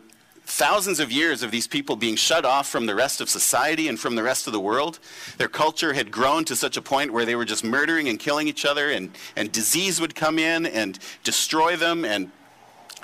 thousands 0.51 0.99
of 0.99 1.13
years 1.13 1.43
of 1.43 1.51
these 1.51 1.67
people 1.67 1.97
being 1.97 2.17
shut 2.17 2.45
off 2.45 2.69
from 2.69 2.87
the 2.87 2.95
rest 2.95 3.21
of 3.21 3.31
society 3.31 3.89
and 3.89 3.99
from 3.99 4.17
the 4.17 4.23
rest 4.23 4.47
of 4.47 4.53
the 4.53 4.61
world. 4.61 4.99
Their 5.39 5.49
culture 5.49 5.93
had 5.93 6.11
grown 6.11 6.45
to 6.47 6.57
such 6.57 6.77
a 6.77 6.83
point 6.83 7.13
where 7.13 7.25
they 7.25 7.37
were 7.37 7.45
just 7.45 7.63
murdering 7.65 8.09
and 8.09 8.19
killing 8.19 8.49
each 8.49 8.65
other, 8.65 8.91
and, 8.91 9.17
and 9.37 9.53
disease 9.53 10.01
would 10.01 10.15
come 10.15 10.39
in 10.39 10.67
and 10.67 10.99
destroy 11.23 11.77
them, 11.77 12.05
and, 12.05 12.31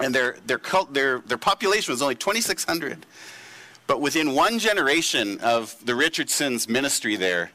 and 0.00 0.14
their, 0.14 0.36
their, 0.46 0.58
cult, 0.58 0.92
their, 0.92 1.20
their 1.20 1.38
population 1.38 1.92
was 1.92 2.02
only 2.02 2.16
2,600. 2.16 3.06
But 3.86 4.00
within 4.00 4.34
one 4.34 4.58
generation 4.58 5.40
of 5.40 5.76
the 5.84 5.94
Richardsons' 5.94 6.68
ministry 6.68 7.16
there, 7.16 7.52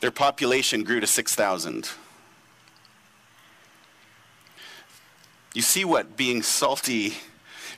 their 0.00 0.10
population 0.10 0.84
grew 0.84 1.00
to 1.00 1.06
6,000. 1.06 1.90
You 5.54 5.62
see 5.62 5.84
what 5.84 6.16
being 6.16 6.42
salty, 6.42 7.14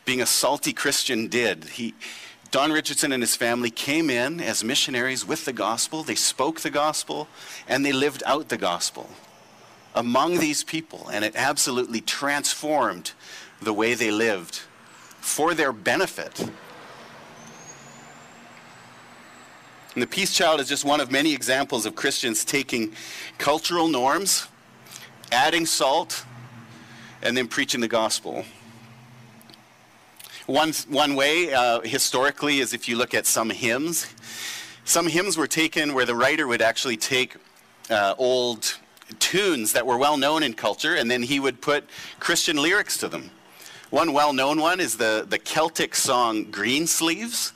being 0.05 0.21
a 0.21 0.27
salty 0.27 0.73
Christian 0.73 1.29
did. 1.29 1.65
He, 1.65 1.95
Don 2.51 2.73
Richardson 2.73 3.13
and 3.13 3.23
his 3.23 3.37
family 3.37 3.71
came 3.71 4.11
in 4.11 4.41
as 4.41 4.65
missionaries 4.65 5.25
with 5.25 5.45
the 5.45 5.53
gospel. 5.53 6.03
They 6.03 6.17
spoke 6.17 6.61
the 6.61 6.71
gospel 6.71 7.29
and 7.69 7.87
they 7.87 7.93
lived 7.93 8.25
out 8.27 8.49
the 8.49 8.59
gospel 8.59 9.09
among 9.95 10.39
these 10.39 10.65
people. 10.65 11.09
And 11.09 11.25
it 11.25 11.37
absolutely 11.37 12.01
transformed 12.01 13.13
the 13.63 13.73
way 13.73 13.95
they 13.95 14.11
lived 14.11 14.57
for 15.21 15.55
their 15.55 15.73
benefit. 15.73 16.51
And 19.95 20.03
the 20.03 20.07
Peace 20.07 20.33
Child 20.33 20.61
is 20.61 20.69
just 20.69 20.85
one 20.85 21.01
of 21.01 21.11
many 21.11 21.35
examples 21.35 21.85
of 21.85 21.97
Christians 21.97 22.45
taking 22.45 22.93
cultural 23.39 23.89
norms, 23.89 24.47
adding 25.33 25.67
salt, 25.67 26.25
and 27.23 27.37
then 27.37 27.49
preaching 27.49 27.81
the 27.81 27.89
gospel. 27.89 28.45
One, 30.47 30.73
one 30.89 31.17
way, 31.17 31.53
uh, 31.53 31.81
historically, 31.81 32.61
is 32.61 32.73
if 32.73 32.89
you 32.89 32.97
look 32.97 33.15
at 33.15 33.27
some 33.27 33.51
hymns. 33.51 34.07
Some 34.85 35.09
hymns 35.09 35.37
were 35.37 35.49
taken 35.49 35.93
where 35.93 36.07
the 36.07 36.15
writer 36.15 36.47
would 36.47 36.63
actually 36.63 36.97
take 36.97 37.37
uh, 37.91 38.15
old 38.17 38.79
tunes 39.19 39.73
that 39.73 39.85
were 39.85 39.99
well 39.99 40.17
known 40.17 40.45
in 40.45 40.55
culture, 40.55 40.95
and 40.95 41.11
then 41.11 41.23
he 41.25 41.41
would 41.41 41.61
put 41.61 41.85
Christian 42.21 42.57
lyrics 42.57 42.97
to 42.99 43.09
them. 43.09 43.31
One 43.91 44.13
well 44.13 44.33
known 44.33 44.61
one 44.61 44.79
is 44.79 44.97
the, 44.97 45.27
the 45.29 45.39
Celtic 45.39 45.97
song 45.97 46.45
Greensleeves 46.45 47.53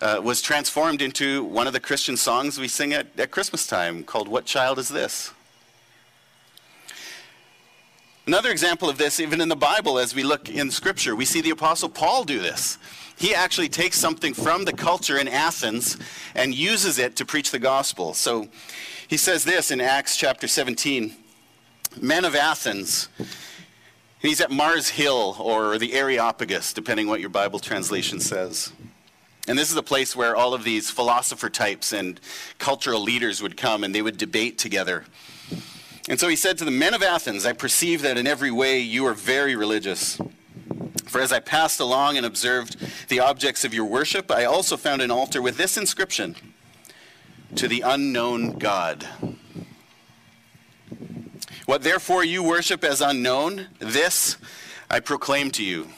uh, 0.00 0.20
was 0.22 0.40
transformed 0.40 1.02
into 1.02 1.44
one 1.44 1.66
of 1.66 1.72
the 1.72 1.80
Christian 1.80 2.16
songs 2.16 2.58
we 2.58 2.68
sing 2.68 2.92
at, 2.92 3.06
at 3.18 3.30
Christmas 3.30 3.66
time 3.66 4.02
called 4.02 4.28
What 4.28 4.46
Child 4.46 4.78
Is 4.78 4.88
This? 4.88 5.32
Another 8.26 8.50
example 8.50 8.88
of 8.88 8.96
this, 8.96 9.18
even 9.18 9.40
in 9.40 9.48
the 9.48 9.56
Bible, 9.56 9.98
as 9.98 10.14
we 10.14 10.22
look 10.22 10.48
in 10.48 10.70
Scripture, 10.70 11.16
we 11.16 11.24
see 11.24 11.40
the 11.40 11.50
Apostle 11.50 11.88
Paul 11.88 12.24
do 12.24 12.38
this. 12.38 12.78
he 13.18 13.34
actually 13.34 13.68
takes 13.68 13.98
something 13.98 14.34
from 14.34 14.64
the 14.64 14.72
culture 14.72 15.18
in 15.18 15.26
Athens 15.28 15.98
and 16.34 16.54
uses 16.54 16.98
it 16.98 17.16
to 17.16 17.24
preach 17.24 17.50
the 17.50 17.58
gospel. 17.58 18.14
So 18.14 18.48
he 19.08 19.16
says 19.16 19.44
this 19.44 19.70
in 19.70 19.80
Acts 19.80 20.16
chapter 20.16 20.46
17 20.46 21.16
Men 22.00 22.24
of 22.24 22.36
Athens, 22.36 23.08
he's 24.20 24.40
at 24.40 24.52
Mars 24.52 24.90
Hill 24.90 25.36
or 25.40 25.76
the 25.76 25.92
Areopagus, 25.94 26.72
depending 26.72 27.08
what 27.08 27.20
your 27.20 27.30
Bible 27.30 27.58
translation 27.58 28.20
says. 28.20 28.72
And 29.50 29.58
this 29.58 29.72
is 29.72 29.76
a 29.76 29.82
place 29.82 30.14
where 30.14 30.36
all 30.36 30.54
of 30.54 30.62
these 30.62 30.92
philosopher 30.92 31.50
types 31.50 31.92
and 31.92 32.20
cultural 32.60 33.00
leaders 33.00 33.42
would 33.42 33.56
come 33.56 33.82
and 33.82 33.92
they 33.92 34.00
would 34.00 34.16
debate 34.16 34.58
together. 34.58 35.06
And 36.08 36.20
so 36.20 36.28
he 36.28 36.36
said 36.36 36.56
to 36.58 36.64
the 36.64 36.70
men 36.70 36.94
of 36.94 37.02
Athens, 37.02 37.44
I 37.44 37.52
perceive 37.52 38.00
that 38.02 38.16
in 38.16 38.28
every 38.28 38.52
way 38.52 38.78
you 38.78 39.04
are 39.06 39.12
very 39.12 39.56
religious. 39.56 40.20
For 41.04 41.20
as 41.20 41.32
I 41.32 41.40
passed 41.40 41.80
along 41.80 42.16
and 42.16 42.24
observed 42.24 42.76
the 43.08 43.18
objects 43.18 43.64
of 43.64 43.74
your 43.74 43.86
worship, 43.86 44.30
I 44.30 44.44
also 44.44 44.76
found 44.76 45.02
an 45.02 45.10
altar 45.10 45.42
with 45.42 45.56
this 45.56 45.76
inscription 45.76 46.36
To 47.56 47.66
the 47.66 47.80
unknown 47.80 48.56
God. 48.56 49.04
What 51.66 51.82
therefore 51.82 52.22
you 52.22 52.44
worship 52.44 52.84
as 52.84 53.00
unknown, 53.00 53.66
this 53.80 54.36
I 54.88 55.00
proclaim 55.00 55.50
to 55.52 55.64
you. 55.64 55.88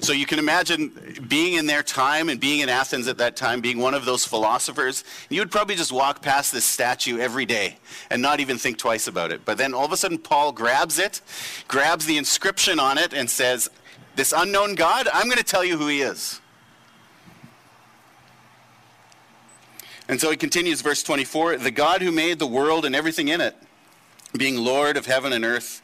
So 0.00 0.12
you 0.12 0.26
can 0.26 0.38
imagine 0.38 1.24
being 1.28 1.54
in 1.54 1.66
their 1.66 1.82
time 1.82 2.28
and 2.28 2.38
being 2.38 2.60
in 2.60 2.68
Athens 2.68 3.08
at 3.08 3.18
that 3.18 3.36
time, 3.36 3.60
being 3.60 3.78
one 3.78 3.94
of 3.94 4.04
those 4.04 4.24
philosophers, 4.24 5.04
you 5.28 5.40
would 5.40 5.50
probably 5.50 5.74
just 5.74 5.92
walk 5.92 6.22
past 6.22 6.52
this 6.52 6.64
statue 6.64 7.18
every 7.18 7.46
day 7.46 7.78
and 8.10 8.22
not 8.22 8.40
even 8.40 8.58
think 8.58 8.78
twice 8.78 9.06
about 9.06 9.32
it. 9.32 9.44
But 9.44 9.58
then 9.58 9.74
all 9.74 9.84
of 9.84 9.92
a 9.92 9.96
sudden, 9.96 10.18
Paul 10.18 10.52
grabs 10.52 10.98
it, 10.98 11.20
grabs 11.66 12.06
the 12.06 12.18
inscription 12.18 12.78
on 12.78 12.98
it, 12.98 13.12
and 13.12 13.28
says, 13.28 13.68
This 14.14 14.32
unknown 14.36 14.74
God, 14.74 15.08
I'm 15.12 15.26
going 15.26 15.38
to 15.38 15.44
tell 15.44 15.64
you 15.64 15.76
who 15.78 15.88
he 15.88 16.02
is. 16.02 16.40
And 20.08 20.20
so 20.20 20.30
he 20.30 20.36
continues, 20.36 20.82
verse 20.82 21.02
24 21.02 21.58
The 21.58 21.70
God 21.70 22.02
who 22.02 22.12
made 22.12 22.38
the 22.38 22.46
world 22.46 22.84
and 22.84 22.94
everything 22.94 23.28
in 23.28 23.40
it, 23.40 23.56
being 24.36 24.56
Lord 24.56 24.96
of 24.96 25.06
heaven 25.06 25.32
and 25.32 25.44
earth, 25.44 25.82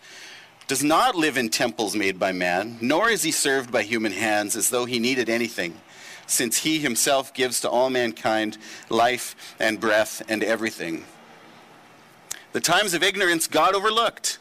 does 0.73 0.83
not 0.83 1.15
live 1.15 1.37
in 1.37 1.51
temples 1.51 1.95
made 1.95 2.19
by 2.19 2.33
man, 2.33 2.79
nor 2.81 3.11
is 3.11 3.23
he 3.23 3.31
served 3.31 3.71
by 3.71 3.83
human 3.83 4.11
hands 4.11 4.57
as 4.57 4.71
though 4.71 4.87
he 4.87 4.99
needed 4.99 5.29
anything, 5.29 5.79
since 6.27 6.57
he 6.57 6.79
himself 6.79 7.35
gives 7.35 7.61
to 7.61 7.69
all 7.69 7.91
mankind 7.91 8.57
life 8.89 9.55
and 9.61 9.79
breath 9.79 10.23
and 10.31 10.43
everything. 10.43 11.05
The 12.53 12.61
times 12.63 12.95
of 12.95 13.03
ignorance 13.03 13.47
God 13.47 13.75
overlooked, 13.75 14.39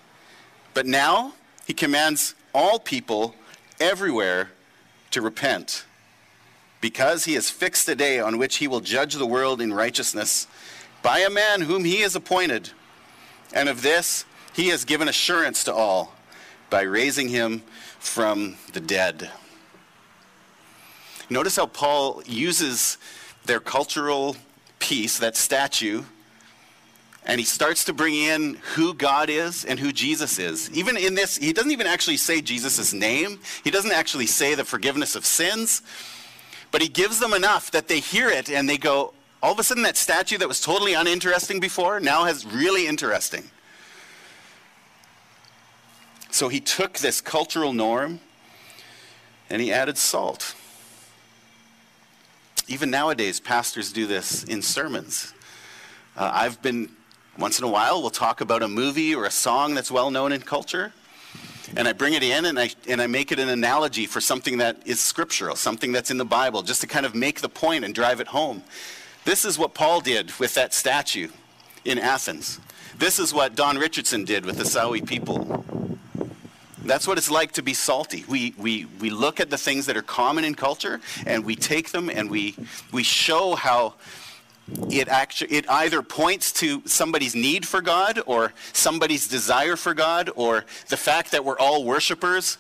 but 0.74 0.86
now 0.86 1.34
he 1.68 1.74
commands 1.74 2.34
all 2.56 2.80
people 2.80 3.36
everywhere 3.82 4.52
to 5.10 5.22
repent, 5.22 5.84
because 6.80 7.26
he 7.26 7.34
has 7.34 7.50
fixed 7.50 7.90
a 7.90 7.96
day 7.96 8.22
on 8.22 8.38
which 8.38 8.56
he 8.56 8.70
will 8.70 8.80
judge 8.80 9.16
the 9.16 9.28
world 9.28 9.60
in 9.60 9.74
righteousness 9.74 10.48
by 11.04 11.20
a 11.20 11.30
man 11.30 11.60
whom 11.60 11.84
he 11.84 12.00
has 12.00 12.16
appointed. 12.16 12.70
And 13.52 13.68
of 13.68 13.82
this 13.82 14.24
he 14.54 14.70
has 14.70 14.86
given 14.86 15.10
assurance 15.10 15.66
to 15.66 15.74
all 15.74 16.14
by 16.72 16.82
raising 16.82 17.30
him 17.30 17.62
from 18.00 18.56
the 18.74 18.80
dead. 18.80 19.30
Notice 21.30 21.56
how 21.56 21.68
Paul 21.68 22.24
uses 22.26 22.98
their 23.46 23.60
cultural 23.60 24.36
piece, 24.80 25.20
that 25.20 25.38
statue, 25.38 26.04
and 27.24 27.40
he 27.40 27.46
starts 27.46 27.86
to 27.86 27.94
bring 27.94 28.16
in 28.16 28.56
who 28.74 28.96
God 28.96 29.30
is 29.30 29.64
and 29.64 29.80
who 29.80 29.92
Jesus 29.92 30.40
is. 30.40 30.72
Even 30.72 30.98
in 30.98 31.14
this, 31.14 31.38
he 31.38 31.54
doesn't 31.54 31.72
even 31.72 31.86
actually 31.86 32.18
say 32.18 32.42
Jesus' 32.42 32.94
name, 32.94 33.40
he 33.64 33.70
doesn't 33.70 33.92
actually 33.92 34.26
say 34.26 34.56
the 34.56 34.66
forgiveness 34.66 35.16
of 35.16 35.26
sins, 35.26 35.84
but 36.72 36.82
he 36.82 36.88
gives 36.88 37.20
them 37.20 37.34
enough 37.34 37.70
that 37.72 37.88
they 37.88 38.00
hear 38.00 38.30
it 38.30 38.50
and 38.50 38.68
they 38.68 38.78
go, 38.78 39.14
all 39.44 39.54
of 39.54 39.60
a 39.60 39.64
sudden, 39.64 39.84
that 39.84 39.98
statue 39.98 40.38
that 40.38 40.48
was 40.48 40.62
totally 40.62 40.94
uninteresting 40.94 41.60
before 41.60 42.00
now 42.00 42.26
has 42.26 42.46
really 42.46 42.88
interesting. 42.88 43.50
So 46.32 46.48
he 46.48 46.60
took 46.60 46.98
this 46.98 47.22
cultural 47.22 47.74
norm 47.74 48.22
and 49.50 49.62
he 49.62 49.72
added 49.72 49.98
salt. 49.98 50.56
Even 52.68 52.90
nowadays, 52.90 53.40
pastors 53.42 53.92
do 53.92 54.08
this 54.08 54.46
in 54.46 54.62
sermons. 54.62 55.34
Uh, 56.16 56.32
I've 56.34 56.62
been, 56.62 56.90
once 57.38 57.60
in 57.60 57.66
a 57.66 57.68
while, 57.68 58.02
we'll 58.02 58.12
talk 58.12 58.40
about 58.40 58.64
a 58.64 58.68
movie 58.68 59.14
or 59.14 59.26
a 59.26 59.32
song 59.32 59.76
that's 59.76 59.92
well 59.92 60.10
known 60.10 60.32
in 60.32 60.42
culture. 60.42 60.94
And 61.76 61.88
I 61.88 61.94
bring 61.94 62.14
it 62.14 62.24
in 62.24 62.46
and 62.46 62.58
I, 62.58 62.70
and 62.88 63.02
I 63.02 63.08
make 63.08 63.32
it 63.34 63.40
an 63.40 63.50
analogy 63.50 64.06
for 64.06 64.22
something 64.22 64.58
that 64.60 64.82
is 64.86 65.02
scriptural, 65.02 65.56
something 65.58 65.92
that's 65.92 66.12
in 66.12 66.18
the 66.18 66.26
Bible, 66.26 66.64
just 66.64 66.82
to 66.82 66.88
kind 66.88 67.06
of 67.06 67.14
make 67.14 67.42
the 67.42 67.50
point 67.50 67.84
and 67.84 67.94
drive 67.94 68.22
it 68.22 68.28
home. 68.28 68.64
This 69.26 69.44
is 69.44 69.60
what 69.60 69.74
Paul 69.74 70.00
did 70.02 70.32
with 70.40 70.54
that 70.56 70.74
statue 70.74 71.28
in 71.84 72.00
Athens. 72.00 72.60
This 72.98 73.20
is 73.20 73.34
what 73.34 73.56
Don 73.56 73.78
Richardson 73.78 74.26
did 74.26 74.46
with 74.46 74.58
the 74.58 74.64
Sawi 74.64 75.06
people. 75.06 75.61
That's 76.84 77.08
what 77.08 77.18
it's 77.18 77.30
like 77.30 77.52
to 77.54 77.62
be 77.62 77.74
salty. 77.74 78.26
We, 78.28 78.54
we, 78.58 78.86
we 79.00 79.10
look 79.10 79.40
at 79.40 79.50
the 79.50 79.58
things 79.58 79.86
that 79.86 79.96
are 79.98 80.02
common 80.02 80.44
in 80.44 80.56
culture 80.56 81.00
and 81.26 81.46
we 81.46 81.56
take 81.56 81.92
them 81.92 82.10
and 82.10 82.30
we, 82.30 82.56
we 82.92 83.04
show 83.04 83.56
how 83.56 83.96
it 84.90 85.08
actually 85.08 85.52
it 85.52 85.70
either 85.70 86.02
points 86.02 86.54
to 86.54 86.82
somebody's 86.86 87.36
need 87.36 87.68
for 87.68 87.82
God 87.82 88.22
or 88.26 88.54
somebody's 88.74 89.28
desire 89.28 89.76
for 89.76 89.94
God 89.94 90.30
or 90.36 90.66
the 90.88 90.98
fact 90.98 91.32
that 91.32 91.44
we're 91.44 91.60
all 91.60 91.84
worshipers 91.84 92.58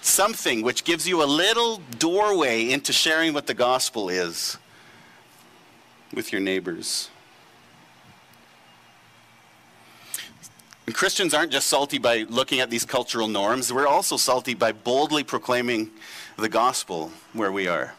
something 0.00 0.62
which 0.62 0.84
gives 0.84 1.08
you 1.08 1.22
a 1.22 1.24
little 1.24 1.80
doorway 1.98 2.70
into 2.70 2.92
sharing 2.92 3.32
what 3.32 3.46
the 3.46 3.54
gospel 3.54 4.08
is 4.08 4.58
with 6.14 6.30
your 6.30 6.40
neighbors 6.40 7.10
And 10.90 10.94
Christians 10.96 11.34
aren't 11.34 11.52
just 11.52 11.68
salty 11.68 11.98
by 11.98 12.26
looking 12.28 12.58
at 12.58 12.68
these 12.68 12.84
cultural 12.84 13.28
norms, 13.28 13.72
we're 13.72 13.86
also 13.86 14.16
salty 14.16 14.54
by 14.54 14.72
boldly 14.72 15.22
proclaiming 15.22 15.92
the 16.36 16.48
gospel 16.48 17.12
where 17.32 17.52
we 17.52 17.68
are. 17.68 17.94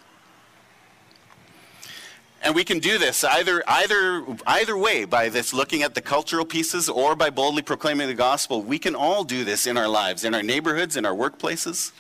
And 2.44 2.54
we 2.54 2.66
can 2.66 2.80
do 2.80 2.98
this 2.98 3.24
either, 3.24 3.64
either, 3.66 4.26
either 4.46 4.78
way, 4.78 5.06
by 5.06 5.30
this 5.30 5.54
looking 5.54 5.84
at 5.84 5.96
the 5.96 6.02
cultural 6.02 6.44
pieces 6.44 6.90
or 6.90 7.16
by 7.16 7.30
boldly 7.30 7.62
proclaiming 7.62 8.10
the 8.10 8.14
gospel. 8.14 8.62
We 8.62 8.78
can 8.78 8.94
all 8.94 9.24
do 9.24 9.46
this 9.46 9.68
in 9.68 9.78
our 9.78 9.88
lives, 9.88 10.26
in 10.26 10.36
our 10.36 10.44
neighborhoods, 10.44 10.98
in 10.98 11.06
our 11.06 11.16
workplaces. 11.16 11.94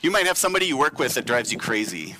You 0.00 0.10
might 0.10 0.26
have 0.26 0.38
somebody 0.38 0.66
you 0.66 0.76
work 0.76 0.98
with 0.98 1.14
that 1.14 1.24
drives 1.24 1.52
you 1.52 1.58
crazy. 1.58 2.16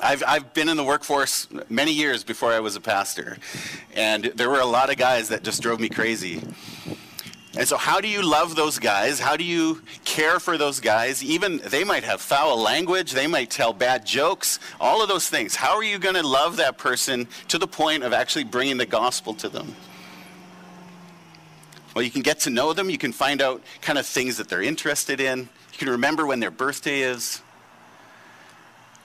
I've, 0.00 0.22
I've 0.26 0.52
been 0.52 0.68
in 0.68 0.76
the 0.76 0.84
workforce 0.84 1.48
many 1.70 1.92
years 1.92 2.22
before 2.22 2.52
I 2.52 2.60
was 2.60 2.76
a 2.76 2.80
pastor, 2.80 3.38
and 3.94 4.24
there 4.24 4.50
were 4.50 4.60
a 4.60 4.66
lot 4.66 4.90
of 4.90 4.96
guys 4.96 5.28
that 5.30 5.42
just 5.42 5.62
drove 5.62 5.80
me 5.80 5.88
crazy. 5.88 6.42
And 7.56 7.66
so, 7.66 7.76
how 7.76 8.00
do 8.00 8.06
you 8.06 8.22
love 8.22 8.56
those 8.56 8.78
guys? 8.78 9.18
How 9.18 9.36
do 9.36 9.44
you 9.44 9.82
care 10.04 10.38
for 10.38 10.58
those 10.58 10.80
guys? 10.80 11.24
Even 11.24 11.58
they 11.64 11.82
might 11.82 12.04
have 12.04 12.20
foul 12.20 12.60
language, 12.60 13.12
they 13.12 13.26
might 13.26 13.50
tell 13.50 13.72
bad 13.72 14.04
jokes, 14.04 14.60
all 14.78 15.02
of 15.02 15.08
those 15.08 15.28
things. 15.28 15.56
How 15.56 15.76
are 15.76 15.82
you 15.82 15.98
going 15.98 16.14
to 16.14 16.26
love 16.26 16.58
that 16.58 16.78
person 16.78 17.26
to 17.48 17.58
the 17.58 17.66
point 17.66 18.04
of 18.04 18.12
actually 18.12 18.44
bringing 18.44 18.76
the 18.76 18.86
gospel 18.86 19.34
to 19.34 19.48
them? 19.48 19.74
Well, 21.94 22.04
you 22.04 22.10
can 22.10 22.22
get 22.22 22.40
to 22.40 22.50
know 22.50 22.72
them, 22.72 22.88
you 22.88 22.98
can 22.98 23.12
find 23.12 23.42
out 23.42 23.62
kind 23.80 23.98
of 23.98 24.06
things 24.06 24.36
that 24.36 24.48
they're 24.48 24.62
interested 24.62 25.20
in, 25.20 25.40
you 25.72 25.78
can 25.78 25.88
remember 25.88 26.26
when 26.26 26.38
their 26.38 26.52
birthday 26.52 27.00
is 27.00 27.42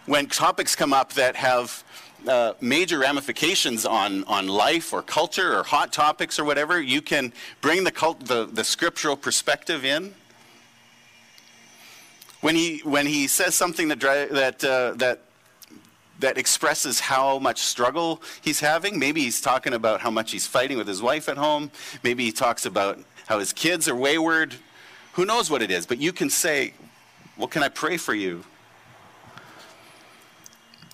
when 0.05 0.27
topics 0.27 0.75
come 0.75 0.93
up 0.93 1.13
that 1.13 1.35
have 1.35 1.83
uh, 2.27 2.53
major 2.61 2.99
ramifications 2.99 3.85
on, 3.85 4.23
on 4.25 4.47
life 4.47 4.93
or 4.93 5.01
culture 5.01 5.57
or 5.57 5.63
hot 5.63 5.91
topics 5.91 6.39
or 6.39 6.43
whatever, 6.43 6.81
you 6.81 7.01
can 7.01 7.33
bring 7.61 7.83
the, 7.83 7.91
cult, 7.91 8.25
the, 8.25 8.45
the 8.45 8.63
scriptural 8.63 9.15
perspective 9.15 9.85
in. 9.85 10.13
When 12.41 12.55
he, 12.55 12.79
when 12.83 13.07
he 13.07 13.27
says 13.27 13.55
something 13.55 13.87
that, 13.87 13.99
that, 13.99 14.63
uh, 14.63 14.93
that, 14.97 15.21
that 16.19 16.37
expresses 16.37 16.99
how 16.99 17.39
much 17.39 17.59
struggle 17.59 18.21
he's 18.41 18.59
having, 18.59 18.99
maybe 18.99 19.21
he's 19.21 19.41
talking 19.41 19.73
about 19.73 20.01
how 20.01 20.11
much 20.11 20.31
he's 20.31 20.45
fighting 20.45 20.77
with 20.77 20.87
his 20.87 21.01
wife 21.01 21.27
at 21.27 21.37
home, 21.37 21.71
maybe 22.03 22.23
he 22.23 22.31
talks 22.31 22.65
about 22.65 22.99
how 23.27 23.39
his 23.39 23.51
kids 23.51 23.87
are 23.87 23.95
wayward, 23.95 24.55
who 25.13 25.25
knows 25.25 25.49
what 25.49 25.61
it 25.61 25.71
is, 25.71 25.85
but 25.85 25.97
you 25.97 26.13
can 26.13 26.29
say, 26.29 26.73
Well, 27.37 27.47
can 27.47 27.63
I 27.63 27.69
pray 27.69 27.97
for 27.97 28.13
you? 28.13 28.43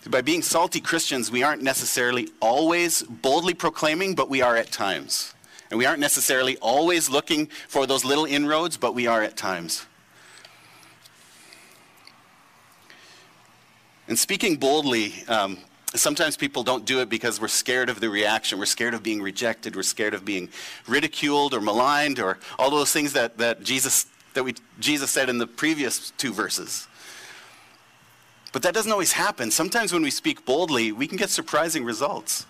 By 0.09 0.21
being 0.21 0.41
salty 0.41 0.81
Christians, 0.81 1.31
we 1.31 1.43
aren't 1.43 1.61
necessarily 1.61 2.29
always 2.39 3.03
boldly 3.03 3.53
proclaiming, 3.53 4.15
but 4.15 4.29
we 4.29 4.41
are 4.41 4.55
at 4.55 4.71
times. 4.71 5.33
And 5.69 5.77
we 5.77 5.85
aren't 5.85 5.99
necessarily 5.99 6.57
always 6.57 7.09
looking 7.09 7.47
for 7.67 7.85
those 7.85 8.03
little 8.03 8.25
inroads, 8.25 8.77
but 8.77 8.95
we 8.95 9.07
are 9.07 9.21
at 9.21 9.37
times. 9.37 9.85
And 14.07 14.17
speaking 14.17 14.57
boldly, 14.57 15.13
um, 15.27 15.59
sometimes 15.93 16.35
people 16.35 16.63
don't 16.63 16.83
do 16.83 16.99
it 16.99 17.07
because 17.07 17.39
we're 17.39 17.47
scared 17.47 17.89
of 17.89 17.99
the 17.99 18.09
reaction. 18.09 18.59
We're 18.59 18.65
scared 18.65 18.93
of 18.93 19.03
being 19.03 19.21
rejected. 19.21 19.75
We're 19.75 19.83
scared 19.83 20.13
of 20.13 20.25
being 20.25 20.49
ridiculed 20.87 21.53
or 21.53 21.61
maligned 21.61 22.19
or 22.19 22.39
all 22.57 22.71
those 22.71 22.91
things 22.91 23.13
that, 23.13 23.37
that, 23.37 23.63
Jesus, 23.63 24.07
that 24.33 24.43
we, 24.43 24.55
Jesus 24.79 25.11
said 25.11 25.29
in 25.29 25.37
the 25.37 25.47
previous 25.47 26.11
two 26.17 26.33
verses. 26.33 26.87
But 28.51 28.63
that 28.63 28.73
doesn't 28.73 28.91
always 28.91 29.13
happen. 29.13 29.49
Sometimes 29.49 29.93
when 29.93 30.01
we 30.01 30.11
speak 30.11 30.45
boldly, 30.45 30.91
we 30.91 31.07
can 31.07 31.17
get 31.17 31.29
surprising 31.29 31.85
results. 31.85 32.45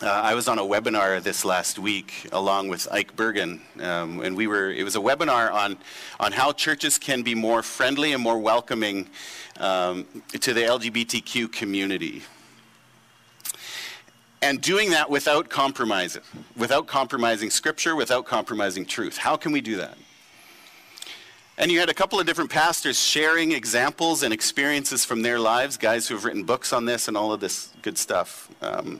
Uh, 0.00 0.06
I 0.06 0.34
was 0.34 0.48
on 0.48 0.58
a 0.58 0.62
webinar 0.62 1.22
this 1.22 1.44
last 1.44 1.78
week 1.78 2.28
along 2.32 2.68
with 2.68 2.88
Ike 2.90 3.14
Bergen, 3.14 3.60
um, 3.80 4.20
and 4.20 4.36
we 4.36 4.48
were. 4.48 4.70
It 4.70 4.82
was 4.82 4.96
a 4.96 5.00
webinar 5.00 5.52
on 5.52 5.78
on 6.18 6.32
how 6.32 6.50
churches 6.52 6.98
can 6.98 7.22
be 7.22 7.36
more 7.36 7.62
friendly 7.62 8.12
and 8.12 8.20
more 8.20 8.38
welcoming 8.38 9.08
um, 9.60 10.06
to 10.32 10.52
the 10.52 10.62
LGBTQ 10.62 11.52
community, 11.52 12.22
and 14.40 14.60
doing 14.60 14.90
that 14.90 15.08
without 15.08 15.48
compromising, 15.48 16.22
without 16.56 16.88
compromising 16.88 17.50
Scripture, 17.50 17.94
without 17.94 18.26
compromising 18.26 18.84
truth. 18.84 19.16
How 19.16 19.36
can 19.36 19.52
we 19.52 19.60
do 19.60 19.76
that? 19.76 19.96
And 21.62 21.70
you 21.70 21.78
had 21.78 21.88
a 21.88 21.94
couple 21.94 22.18
of 22.18 22.26
different 22.26 22.50
pastors 22.50 22.98
sharing 22.98 23.52
examples 23.52 24.24
and 24.24 24.34
experiences 24.34 25.04
from 25.04 25.22
their 25.22 25.38
lives, 25.38 25.76
guys 25.76 26.08
who 26.08 26.16
have 26.16 26.24
written 26.24 26.42
books 26.42 26.72
on 26.72 26.86
this 26.86 27.06
and 27.06 27.16
all 27.16 27.32
of 27.32 27.38
this 27.38 27.70
good 27.82 27.96
stuff. 27.96 28.50
Um, 28.60 28.98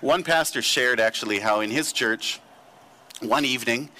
one 0.00 0.24
pastor 0.24 0.60
shared 0.60 0.98
actually 0.98 1.38
how 1.38 1.60
in 1.60 1.70
his 1.70 1.92
church, 1.92 2.40
one 3.20 3.44
evening, 3.44 3.90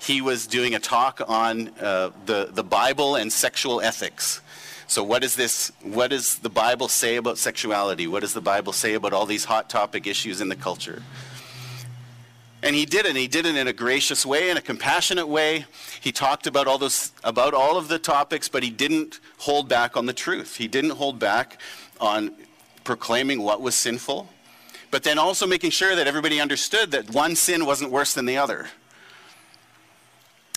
he 0.00 0.22
was 0.22 0.46
doing 0.46 0.76
a 0.76 0.78
talk 0.78 1.20
on 1.28 1.68
uh, 1.78 2.08
the, 2.24 2.48
the 2.50 2.64
Bible 2.64 3.16
and 3.16 3.30
sexual 3.30 3.82
ethics. 3.82 4.40
So 4.86 5.04
what 5.04 5.22
is 5.22 5.36
this? 5.36 5.70
What 5.82 6.08
does 6.08 6.38
the 6.38 6.48
Bible 6.48 6.88
say 6.88 7.16
about 7.16 7.36
sexuality? 7.36 8.06
What 8.06 8.20
does 8.20 8.32
the 8.32 8.40
Bible 8.40 8.72
say 8.72 8.94
about 8.94 9.12
all 9.12 9.26
these 9.26 9.44
hot 9.44 9.68
topic 9.68 10.06
issues 10.06 10.40
in 10.40 10.48
the 10.48 10.56
culture? 10.56 11.02
And 12.62 12.74
he 12.74 12.84
did 12.84 13.06
it. 13.06 13.10
And 13.10 13.18
he 13.18 13.28
did 13.28 13.46
it 13.46 13.56
in 13.56 13.68
a 13.68 13.72
gracious 13.72 14.26
way, 14.26 14.50
in 14.50 14.56
a 14.56 14.60
compassionate 14.60 15.28
way. 15.28 15.66
He 16.00 16.12
talked 16.12 16.46
about 16.46 16.66
all 16.66 16.78
those, 16.78 17.12
about 17.22 17.54
all 17.54 17.76
of 17.76 17.88
the 17.88 17.98
topics, 17.98 18.48
but 18.48 18.62
he 18.62 18.70
didn't 18.70 19.20
hold 19.38 19.68
back 19.68 19.96
on 19.96 20.06
the 20.06 20.12
truth. 20.12 20.56
He 20.56 20.68
didn't 20.68 20.90
hold 20.90 21.18
back 21.18 21.60
on 22.00 22.34
proclaiming 22.84 23.42
what 23.42 23.60
was 23.60 23.74
sinful, 23.74 24.28
but 24.90 25.02
then 25.02 25.18
also 25.18 25.46
making 25.46 25.70
sure 25.70 25.94
that 25.94 26.06
everybody 26.06 26.40
understood 26.40 26.90
that 26.92 27.10
one 27.10 27.36
sin 27.36 27.66
wasn't 27.66 27.90
worse 27.90 28.14
than 28.14 28.24
the 28.24 28.38
other. 28.38 28.68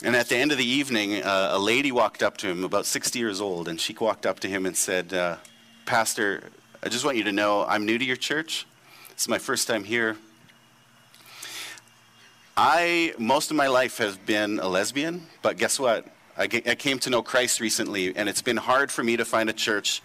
And 0.03 0.15
at 0.15 0.29
the 0.29 0.37
end 0.37 0.51
of 0.51 0.57
the 0.57 0.65
evening, 0.65 1.21
uh, 1.21 1.49
a 1.51 1.59
lady 1.59 1.91
walked 1.91 2.23
up 2.23 2.37
to 2.37 2.47
him, 2.47 2.63
about 2.63 2.87
60 2.87 3.19
years 3.19 3.39
old, 3.39 3.67
and 3.67 3.79
she 3.79 3.95
walked 3.99 4.25
up 4.25 4.39
to 4.39 4.47
him 4.47 4.65
and 4.65 4.75
said, 4.75 5.13
uh, 5.13 5.37
Pastor, 5.85 6.49
I 6.81 6.89
just 6.89 7.05
want 7.05 7.17
you 7.17 7.23
to 7.25 7.31
know 7.31 7.65
I'm 7.65 7.85
new 7.85 7.99
to 7.99 8.05
your 8.05 8.15
church. 8.15 8.65
This 9.09 9.23
is 9.23 9.27
my 9.27 9.37
first 9.37 9.67
time 9.67 9.83
here. 9.83 10.17
I, 12.57 13.13
most 13.17 13.51
of 13.51 13.57
my 13.57 13.67
life, 13.67 13.97
have 13.97 14.25
been 14.25 14.59
a 14.59 14.67
lesbian, 14.67 15.27
but 15.41 15.57
guess 15.57 15.79
what? 15.79 16.05
I, 16.37 16.43
I 16.43 16.75
came 16.75 16.99
to 16.99 17.09
know 17.09 17.21
Christ 17.21 17.59
recently, 17.59 18.15
and 18.15 18.27
it's 18.27 18.41
been 18.41 18.57
hard 18.57 18.91
for 18.91 19.03
me 19.03 19.17
to 19.17 19.25
find 19.25 19.49
a 19.49 19.53
church 19.53 20.01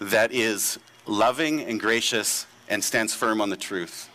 that 0.00 0.32
is 0.32 0.78
loving 1.06 1.60
and 1.60 1.80
gracious 1.80 2.46
and 2.68 2.82
stands 2.82 3.14
firm 3.14 3.40
on 3.40 3.50
the 3.50 3.56
truth. 3.56 4.08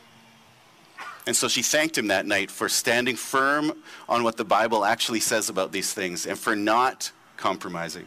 And 1.28 1.36
so 1.36 1.47
she 1.47 1.62
thanked 1.62 1.97
him 1.97 2.08
that 2.08 2.25
night 2.25 2.49
for 2.49 2.69
standing 2.69 3.15
firm 3.15 3.84
on 4.08 4.23
what 4.23 4.38
the 4.38 4.45
Bible 4.45 4.84
actually 4.84 5.19
says 5.19 5.49
about 5.49 5.71
these 5.71 5.93
things 5.93 6.25
and 6.25 6.38
for 6.38 6.56
not 6.56 7.12
compromising. 7.38 8.06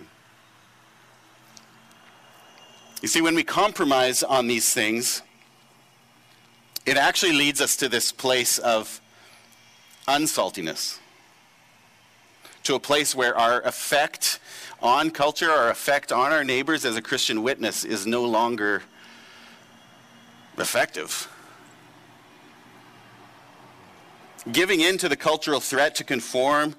You 3.00 3.08
see, 3.08 3.20
when 3.20 3.34
we 3.34 3.44
compromise 3.44 4.22
on 4.22 4.46
these 4.46 4.72
things, 4.72 5.22
it 6.84 6.96
actually 6.96 7.32
leads 7.32 7.60
us 7.60 7.76
to 7.76 7.88
this 7.88 8.10
place 8.10 8.58
of 8.58 9.00
unsaltiness, 10.08 10.98
to 12.64 12.74
a 12.74 12.80
place 12.80 13.14
where 13.14 13.36
our 13.36 13.60
effect 13.62 14.40
on 14.80 15.10
culture, 15.10 15.50
our 15.50 15.70
effect 15.70 16.10
on 16.10 16.32
our 16.32 16.42
neighbors 16.42 16.84
as 16.84 16.96
a 16.96 17.02
Christian 17.02 17.42
witness 17.42 17.84
is 17.84 18.06
no 18.06 18.24
longer 18.24 18.82
effective. 20.58 21.28
Giving 24.50 24.80
in 24.80 24.98
to 24.98 25.08
the 25.08 25.16
cultural 25.16 25.60
threat 25.60 25.94
to 25.96 26.04
conform 26.04 26.74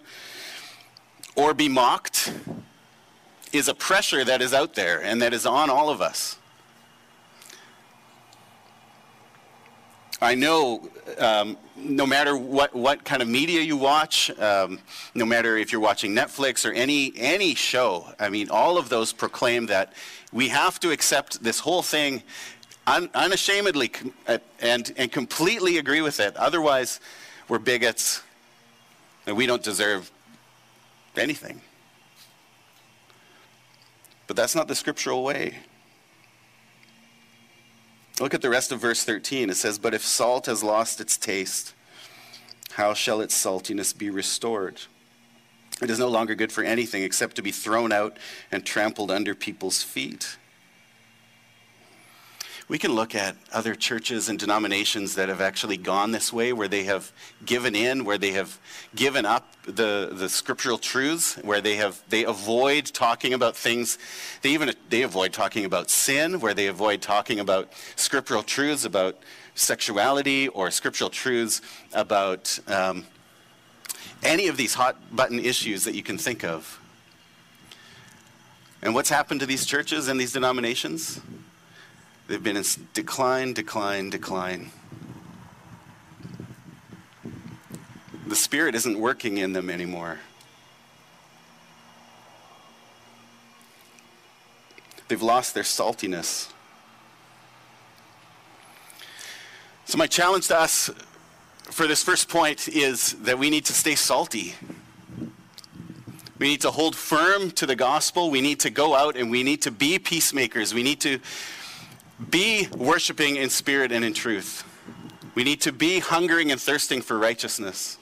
or 1.36 1.54
be 1.54 1.70
mocked 1.70 2.34
is 3.54 3.70
a 3.70 3.74
pressure 3.74 4.26
that 4.26 4.42
is 4.42 4.54
out 4.54 4.76
there 4.76 5.02
and 5.02 5.22
that 5.22 5.34
is 5.34 5.46
on 5.46 5.70
all 5.70 5.90
of 5.90 6.02
us. 6.02 6.38
I 10.24 10.36
know 10.36 10.90
um, 11.20 11.58
no 11.76 12.08
matter 12.08 12.38
what, 12.38 12.74
what 12.74 13.04
kind 13.04 13.22
of 13.22 13.28
media 13.28 13.60
you 13.60 13.76
watch, 13.76 14.30
um, 14.40 14.80
no 15.14 15.26
matter 15.26 15.58
if 15.58 15.74
you're 15.74 15.82
watching 15.82 16.16
Netflix 16.16 16.68
or 16.68 16.72
any, 16.72 17.12
any 17.18 17.56
show, 17.56 18.08
I 18.18 18.30
mean, 18.30 18.50
all 18.50 18.78
of 18.78 18.88
those 18.88 19.12
proclaim 19.12 19.66
that 19.66 19.92
we 20.32 20.48
have 20.48 20.80
to 20.80 20.92
accept 20.92 21.44
this 21.44 21.60
whole 21.60 21.82
thing 21.82 22.24
un- 22.88 23.10
unashamedly 23.14 23.92
uh, 24.28 24.38
and, 24.62 24.94
and 24.96 25.12
completely 25.12 25.78
agree 25.78 26.02
with 26.02 26.22
it. 26.22 26.38
Otherwise, 26.38 27.02
we're 27.50 27.60
bigots 27.60 28.24
and 29.28 29.36
we 29.36 29.46
don't 29.46 29.62
deserve 29.62 30.10
anything. 31.18 31.60
But 34.28 34.38
that's 34.38 34.56
not 34.56 34.70
the 34.70 34.76
scriptural 34.76 35.22
way. 35.22 35.58
Look 38.20 38.34
at 38.34 38.42
the 38.42 38.50
rest 38.50 38.72
of 38.72 38.80
verse 38.80 39.04
13. 39.04 39.50
It 39.50 39.56
says, 39.56 39.80
But 39.80 39.94
if 39.94 40.04
salt 40.04 40.46
has 40.46 40.64
lost 40.64 41.02
its 41.02 41.18
taste, 41.18 41.74
how 42.74 42.94
shall 42.94 43.22
its 43.22 43.36
saltiness 43.36 43.98
be 43.98 44.10
restored? 44.10 44.82
It 45.82 45.90
is 45.90 46.00
no 46.00 46.08
longer 46.08 46.36
good 46.36 46.52
for 46.52 46.64
anything 46.64 47.04
except 47.04 47.36
to 47.38 47.42
be 47.42 47.52
thrown 47.52 47.92
out 47.92 48.18
and 48.52 48.66
trampled 48.66 49.10
under 49.12 49.34
people's 49.34 49.82
feet 49.82 50.38
we 52.70 52.78
can 52.78 52.94
look 52.94 53.14
at 53.14 53.36
other 53.52 53.76
churches 53.76 54.30
and 54.30 54.40
denominations 54.40 55.16
that 55.16 55.30
have 55.30 55.42
actually 55.42 55.78
gone 55.78 56.12
this 56.12 56.32
way, 56.32 56.54
where 56.54 56.68
they 56.68 56.84
have 56.84 57.12
given 57.46 57.76
in, 57.76 58.06
where 58.06 58.18
they 58.18 58.32
have 58.32 58.60
given 58.96 59.26
up 59.26 59.54
the, 59.66 60.10
the 60.14 60.30
scriptural 60.30 60.78
truths, 60.78 61.36
where 61.44 61.62
they 61.62 61.76
have 61.76 62.02
they 62.10 62.24
avoid 62.24 62.86
talking 62.86 63.34
about 63.34 63.56
things. 63.56 63.98
They 64.42 64.52
even 64.52 64.74
they 64.90 65.02
avoid 65.02 65.34
talking 65.34 65.66
about 65.66 65.90
sin, 65.90 66.40
where 66.40 66.54
they 66.54 66.68
avoid 66.68 67.02
talking 67.02 67.40
about 67.40 67.74
scriptural 67.96 68.44
truths 68.44 68.86
about 68.86 69.18
sexuality 69.56 70.48
or 70.48 70.72
scriptural 70.72 71.10
truths 71.10 71.62
about 71.94 72.58
um, 72.68 73.06
any 74.24 74.48
of 74.48 74.58
these 74.58 74.74
hot 74.74 74.96
button 75.16 75.40
issues 75.40 75.84
that 75.84 75.96
you 75.96 76.04
can 76.04 76.18
think 76.18 76.44
of. 76.44 76.80
And 78.82 78.94
what's 78.94 79.10
happened 79.10 79.40
to 79.42 79.46
these 79.46 79.66
churches 79.66 80.08
and 80.08 80.20
these 80.20 80.34
denominations? 80.34 81.22
They've 82.28 82.42
been 82.42 82.56
in 82.56 82.64
decline, 82.94 83.54
decline, 83.54 84.10
decline. 84.10 84.72
The 88.26 88.36
Spirit 88.36 88.76
isn't 88.76 88.98
working 88.98 89.38
in 89.38 89.54
them 89.54 89.70
anymore. 89.70 90.20
They've 95.08 95.22
lost 95.22 95.54
their 95.54 95.64
saltiness. 95.64 96.50
So, 99.86 99.98
my 99.98 100.08
challenge 100.08 100.48
to 100.48 100.58
us 100.58 100.90
for 101.66 101.88
this 101.88 102.02
first 102.02 102.30
point 102.30 102.68
is 102.70 103.14
that 103.24 103.38
we 103.38 103.50
need 103.50 103.66
to 103.66 103.74
stay 103.74 103.96
salty. 103.96 104.56
We 106.40 106.48
need 106.48 106.62
to 106.62 106.72
hold 106.72 106.96
firm 106.96 107.52
to 107.52 107.66
the 107.66 107.76
gospel. 107.76 108.32
We 108.32 108.42
need 108.42 108.62
to 108.62 108.70
go 108.70 108.96
out 108.96 109.16
and 109.18 109.30
we 109.30 109.44
need 109.44 109.62
to 109.64 109.72
be 109.72 110.00
peacemakers. 110.00 110.74
We 110.74 110.84
need 110.84 111.00
to 111.02 111.20
be 112.30 112.68
worshiping 112.76 113.38
in 113.38 113.50
spirit 113.50 113.92
and 113.92 114.06
in 114.06 114.14
truth. 114.14 114.64
We 115.36 115.44
need 115.44 115.62
to 115.62 115.72
be 115.72 116.00
hungering 116.00 116.52
and 116.52 116.62
thirsting 116.62 117.02
for 117.02 117.18
righteousness. 117.18 117.98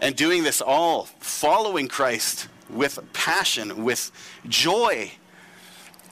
And 0.00 0.16
doing 0.16 0.42
this 0.42 0.60
all, 0.60 1.04
following 1.20 1.88
Christ 1.88 2.48
with 2.68 2.98
passion, 3.12 3.84
with 3.84 4.10
joy, 4.48 5.12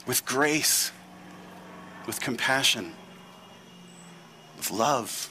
with 0.06 0.24
grace, 0.24 0.92
with 2.06 2.20
compassion, 2.20 2.92
with 4.56 4.70
love. 4.70 5.30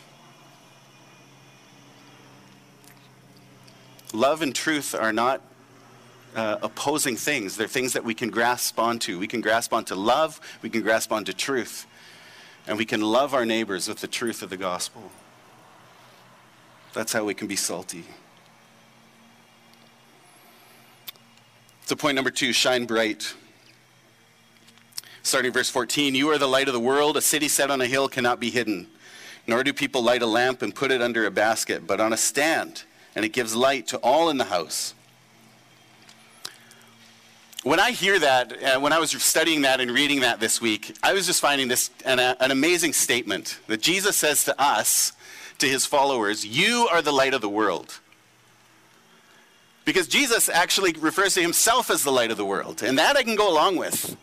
Love 4.12 4.42
and 4.42 4.54
truth 4.54 4.94
are 4.94 5.14
not 5.14 5.42
uh, 6.36 6.58
opposing 6.62 7.16
things. 7.16 7.58
They're 7.58 7.68
things 7.68 7.94
that 7.94 8.04
we 8.04 8.14
can 8.14 8.30
grasp 8.30 8.80
onto. 8.80 9.20
We 9.20 9.28
can 9.28 9.42
grasp 9.42 9.74
onto 9.74 9.96
love, 9.96 10.40
we 10.62 10.70
can 10.70 10.82
grasp 10.82 11.12
onto 11.12 11.34
truth, 11.34 11.86
and 12.68 12.78
we 12.78 12.86
can 12.86 13.02
love 13.02 13.34
our 13.34 13.46
neighbors 13.46 13.88
with 13.88 14.00
the 14.00 14.08
truth 14.08 14.42
of 14.42 14.50
the 14.50 14.58
gospel. 14.58 15.12
That's 16.94 17.14
how 17.14 17.26
we 17.26 17.34
can 17.34 17.48
be 17.48 17.56
salty. 17.56 18.06
So, 21.86 21.96
point 21.96 22.16
number 22.16 22.32
two 22.32 22.54
shine 22.54 22.86
bright. 22.86 23.34
Starting 25.24 25.52
verse 25.52 25.70
14 25.70 26.16
You 26.16 26.30
are 26.30 26.38
the 26.38 26.48
light 26.48 26.68
of 26.68 26.74
the 26.74 26.80
world. 26.80 27.18
A 27.18 27.22
city 27.22 27.48
set 27.48 27.72
on 27.72 27.82
a 27.82 27.86
hill 27.86 28.08
cannot 28.08 28.40
be 28.40 28.50
hidden. 28.50 28.88
Nor 29.48 29.64
do 29.64 29.74
people 29.74 30.02
light 30.02 30.22
a 30.22 30.28
lamp 30.28 30.62
and 30.62 30.74
put 30.74 30.92
it 30.92 31.02
under 31.02 31.26
a 31.26 31.32
basket, 31.32 31.86
but 31.86 32.00
on 32.00 32.14
a 32.14 32.18
stand, 32.18 32.84
and 33.16 33.26
it 33.26 33.30
gives 33.30 33.56
light 33.56 33.88
to 33.88 33.98
all 33.98 34.30
in 34.30 34.38
the 34.38 34.46
house. 34.46 34.94
When 37.64 37.80
I 37.80 37.92
hear 37.92 38.20
that, 38.20 38.64
uh, 38.64 38.80
when 38.80 38.94
I 38.94 39.00
was 39.00 39.12
studying 39.12 39.62
that 39.62 39.80
and 39.80 39.90
reading 39.92 40.20
that 40.20 40.40
this 40.40 40.62
week, 40.62 40.96
I 41.02 41.14
was 41.14 41.26
just 41.26 41.42
finding 41.42 41.70
this 41.70 41.90
an, 42.06 42.20
uh, 42.20 42.36
an 42.40 42.52
amazing 42.52 42.94
statement 42.94 43.60
that 43.68 43.82
Jesus 43.82 44.18
says 44.18 44.44
to 44.46 44.62
us, 44.62 45.14
to 45.60 45.68
his 45.68 45.86
followers, 45.86 46.46
You 46.46 46.88
are 46.92 47.02
the 47.02 47.12
light 47.12 47.34
of 47.34 47.42
the 47.42 47.50
world. 47.50 48.00
Because 49.86 50.08
Jesus 50.08 50.50
actually 50.50 50.94
refers 50.94 51.34
to 51.36 51.42
himself 51.42 51.90
as 51.90 52.04
the 52.04 52.12
light 52.12 52.32
of 52.32 52.38
the 52.38 52.46
world, 52.46 52.84
and 52.84 52.98
that 52.98 53.18
I 53.18 53.24
can 53.24 53.36
go 53.36 53.52
along 53.52 53.78
with. 53.78 54.16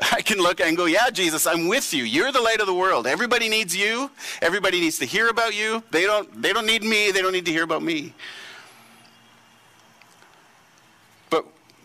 I 0.12 0.20
can 0.22 0.38
look 0.38 0.60
and 0.60 0.76
go, 0.76 0.86
Yeah, 0.86 1.10
Jesus, 1.10 1.46
I'm 1.46 1.68
with 1.68 1.94
you. 1.94 2.04
You're 2.04 2.32
the 2.32 2.40
light 2.40 2.60
of 2.60 2.66
the 2.66 2.74
world. 2.74 3.06
Everybody 3.06 3.48
needs 3.48 3.76
you. 3.76 4.10
Everybody 4.42 4.80
needs 4.80 4.98
to 4.98 5.06
hear 5.06 5.28
about 5.28 5.54
you. 5.54 5.82
They 5.90 6.02
don't, 6.02 6.42
they 6.42 6.52
don't 6.52 6.66
need 6.66 6.82
me. 6.82 7.12
They 7.12 7.22
don't 7.22 7.32
need 7.32 7.46
to 7.46 7.52
hear 7.52 7.64
about 7.64 7.82
me. 7.82 8.12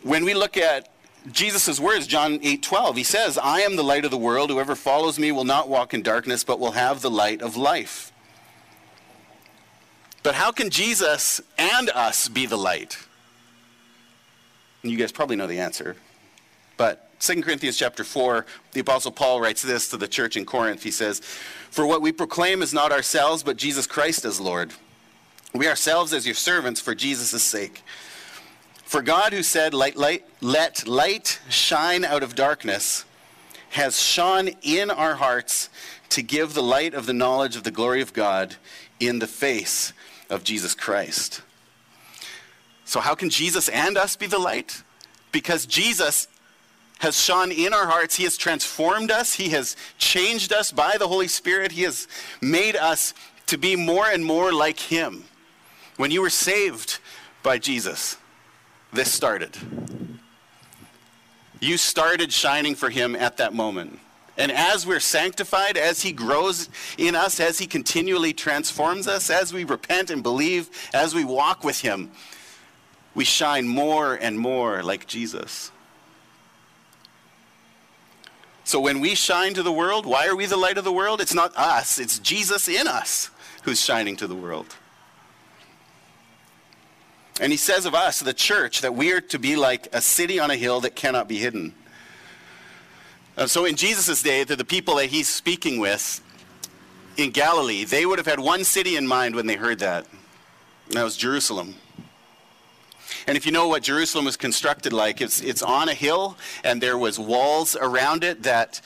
When 0.03 0.25
we 0.25 0.33
look 0.33 0.57
at 0.57 0.89
Jesus' 1.31 1.79
words, 1.79 2.07
John 2.07 2.39
8 2.41 2.63
12, 2.63 2.95
he 2.97 3.03
says, 3.03 3.37
I 3.37 3.61
am 3.61 3.75
the 3.75 3.83
light 3.83 4.05
of 4.05 4.11
the 4.11 4.17
world. 4.17 4.49
Whoever 4.49 4.75
follows 4.75 5.19
me 5.19 5.31
will 5.31 5.43
not 5.43 5.69
walk 5.69 5.93
in 5.93 6.01
darkness, 6.01 6.43
but 6.43 6.59
will 6.59 6.71
have 6.71 7.01
the 7.01 7.11
light 7.11 7.41
of 7.41 7.55
life. 7.55 8.11
But 10.23 10.35
how 10.35 10.51
can 10.51 10.69
Jesus 10.69 11.41
and 11.57 11.89
us 11.89 12.27
be 12.27 12.45
the 12.45 12.57
light? 12.57 12.97
And 14.83 14.91
you 14.91 14.97
guys 14.97 15.11
probably 15.11 15.35
know 15.35 15.47
the 15.47 15.59
answer. 15.59 15.95
But 16.77 17.07
2 17.19 17.43
Corinthians 17.43 17.77
chapter 17.77 18.03
4, 18.03 18.45
the 18.71 18.79
Apostle 18.79 19.11
Paul 19.11 19.41
writes 19.41 19.61
this 19.61 19.89
to 19.89 19.97
the 19.97 20.07
church 20.07 20.35
in 20.35 20.45
Corinth. 20.45 20.81
He 20.81 20.91
says, 20.91 21.19
For 21.19 21.85
what 21.85 22.01
we 22.01 22.11
proclaim 22.11 22.63
is 22.63 22.73
not 22.73 22.91
ourselves, 22.91 23.43
but 23.43 23.57
Jesus 23.57 23.85
Christ 23.85 24.25
as 24.25 24.39
Lord. 24.39 24.73
We 25.53 25.67
ourselves 25.67 26.13
as 26.13 26.25
your 26.25 26.35
servants 26.35 26.81
for 26.81 26.95
Jesus' 26.95 27.43
sake. 27.43 27.83
For 28.91 29.01
God, 29.01 29.31
who 29.31 29.41
said, 29.41 29.73
light, 29.73 29.95
light, 29.95 30.25
Let 30.41 30.85
light 30.85 31.39
shine 31.47 32.03
out 32.03 32.23
of 32.23 32.35
darkness, 32.35 33.05
has 33.69 33.97
shone 33.97 34.49
in 34.63 34.91
our 34.91 35.15
hearts 35.15 35.69
to 36.09 36.21
give 36.21 36.53
the 36.53 36.61
light 36.61 36.93
of 36.93 37.05
the 37.05 37.13
knowledge 37.13 37.55
of 37.55 37.63
the 37.63 37.71
glory 37.71 38.01
of 38.01 38.11
God 38.11 38.57
in 38.99 39.19
the 39.19 39.27
face 39.27 39.93
of 40.29 40.43
Jesus 40.43 40.75
Christ. 40.75 41.41
So, 42.83 42.99
how 42.99 43.15
can 43.15 43.29
Jesus 43.29 43.69
and 43.69 43.97
us 43.97 44.17
be 44.17 44.27
the 44.27 44.37
light? 44.37 44.83
Because 45.31 45.65
Jesus 45.65 46.27
has 46.99 47.17
shone 47.17 47.53
in 47.53 47.73
our 47.73 47.87
hearts. 47.87 48.17
He 48.17 48.25
has 48.25 48.35
transformed 48.35 49.09
us. 49.09 49.35
He 49.35 49.51
has 49.51 49.77
changed 49.99 50.51
us 50.51 50.73
by 50.73 50.97
the 50.97 51.07
Holy 51.07 51.29
Spirit. 51.29 51.71
He 51.71 51.83
has 51.83 52.09
made 52.41 52.75
us 52.75 53.13
to 53.45 53.57
be 53.57 53.77
more 53.77 54.07
and 54.07 54.25
more 54.25 54.51
like 54.51 54.81
Him. 54.81 55.23
When 55.95 56.11
you 56.11 56.21
were 56.21 56.29
saved 56.29 56.99
by 57.41 57.57
Jesus, 57.57 58.17
this 58.93 59.11
started. 59.11 59.57
You 61.59 61.77
started 61.77 62.33
shining 62.33 62.75
for 62.75 62.89
him 62.89 63.15
at 63.15 63.37
that 63.37 63.53
moment. 63.53 63.99
And 64.37 64.51
as 64.51 64.87
we're 64.87 64.99
sanctified, 64.99 65.77
as 65.77 66.01
he 66.01 66.11
grows 66.11 66.69
in 66.97 67.15
us, 67.15 67.39
as 67.39 67.59
he 67.59 67.67
continually 67.67 68.33
transforms 68.33 69.07
us, 69.07 69.29
as 69.29 69.53
we 69.53 69.63
repent 69.63 70.09
and 70.09 70.23
believe, 70.23 70.69
as 70.93 71.13
we 71.13 71.23
walk 71.23 71.63
with 71.63 71.81
him, 71.81 72.11
we 73.13 73.25
shine 73.25 73.67
more 73.67 74.15
and 74.15 74.39
more 74.39 74.81
like 74.81 75.05
Jesus. 75.05 75.71
So 78.63 78.79
when 78.79 79.01
we 79.01 79.15
shine 79.15 79.53
to 79.55 79.63
the 79.63 79.71
world, 79.71 80.05
why 80.05 80.27
are 80.27 80.35
we 80.35 80.45
the 80.45 80.57
light 80.57 80.77
of 80.77 80.85
the 80.85 80.93
world? 80.93 81.19
It's 81.19 81.33
not 81.33 81.55
us, 81.57 81.99
it's 81.99 82.19
Jesus 82.19 82.67
in 82.67 82.87
us 82.87 83.29
who's 83.63 83.81
shining 83.81 84.15
to 84.15 84.27
the 84.27 84.35
world. 84.35 84.75
And 87.41 87.51
he 87.51 87.57
says 87.57 87.87
of 87.87 87.95
us, 87.95 88.19
the 88.19 88.35
church, 88.35 88.81
that 88.81 88.93
we 88.93 89.11
are 89.11 89.19
to 89.19 89.39
be 89.39 89.55
like 89.55 89.87
a 89.93 89.99
city 89.99 90.39
on 90.39 90.51
a 90.51 90.55
hill 90.55 90.79
that 90.81 90.95
cannot 90.95 91.27
be 91.27 91.39
hidden. 91.39 91.73
Uh, 93.35 93.47
so 93.47 93.65
in 93.65 93.75
Jesus' 93.75 94.21
day, 94.21 94.45
to 94.45 94.55
the 94.55 94.63
people 94.63 94.97
that 94.97 95.07
he's 95.07 95.27
speaking 95.27 95.79
with 95.79 96.21
in 97.17 97.31
Galilee, 97.31 97.83
they 97.83 98.05
would 98.05 98.19
have 98.19 98.27
had 98.27 98.39
one 98.39 98.63
city 98.63 98.95
in 98.95 99.07
mind 99.07 99.35
when 99.35 99.47
they 99.47 99.55
heard 99.55 99.79
that. 99.79 100.05
And 100.85 100.93
that 100.93 101.03
was 101.03 101.17
Jerusalem. 101.17 101.73
And 103.25 103.35
if 103.35 103.47
you 103.47 103.51
know 103.51 103.67
what 103.67 103.81
Jerusalem 103.81 104.25
was 104.25 104.37
constructed 104.37 104.93
like, 104.93 105.19
it's, 105.19 105.41
it's 105.41 105.63
on 105.63 105.89
a 105.89 105.95
hill, 105.95 106.37
and 106.63 106.79
there 106.79 106.97
was 106.97 107.17
walls 107.17 107.75
around 107.75 108.23
it 108.23 108.43
that, 108.43 108.81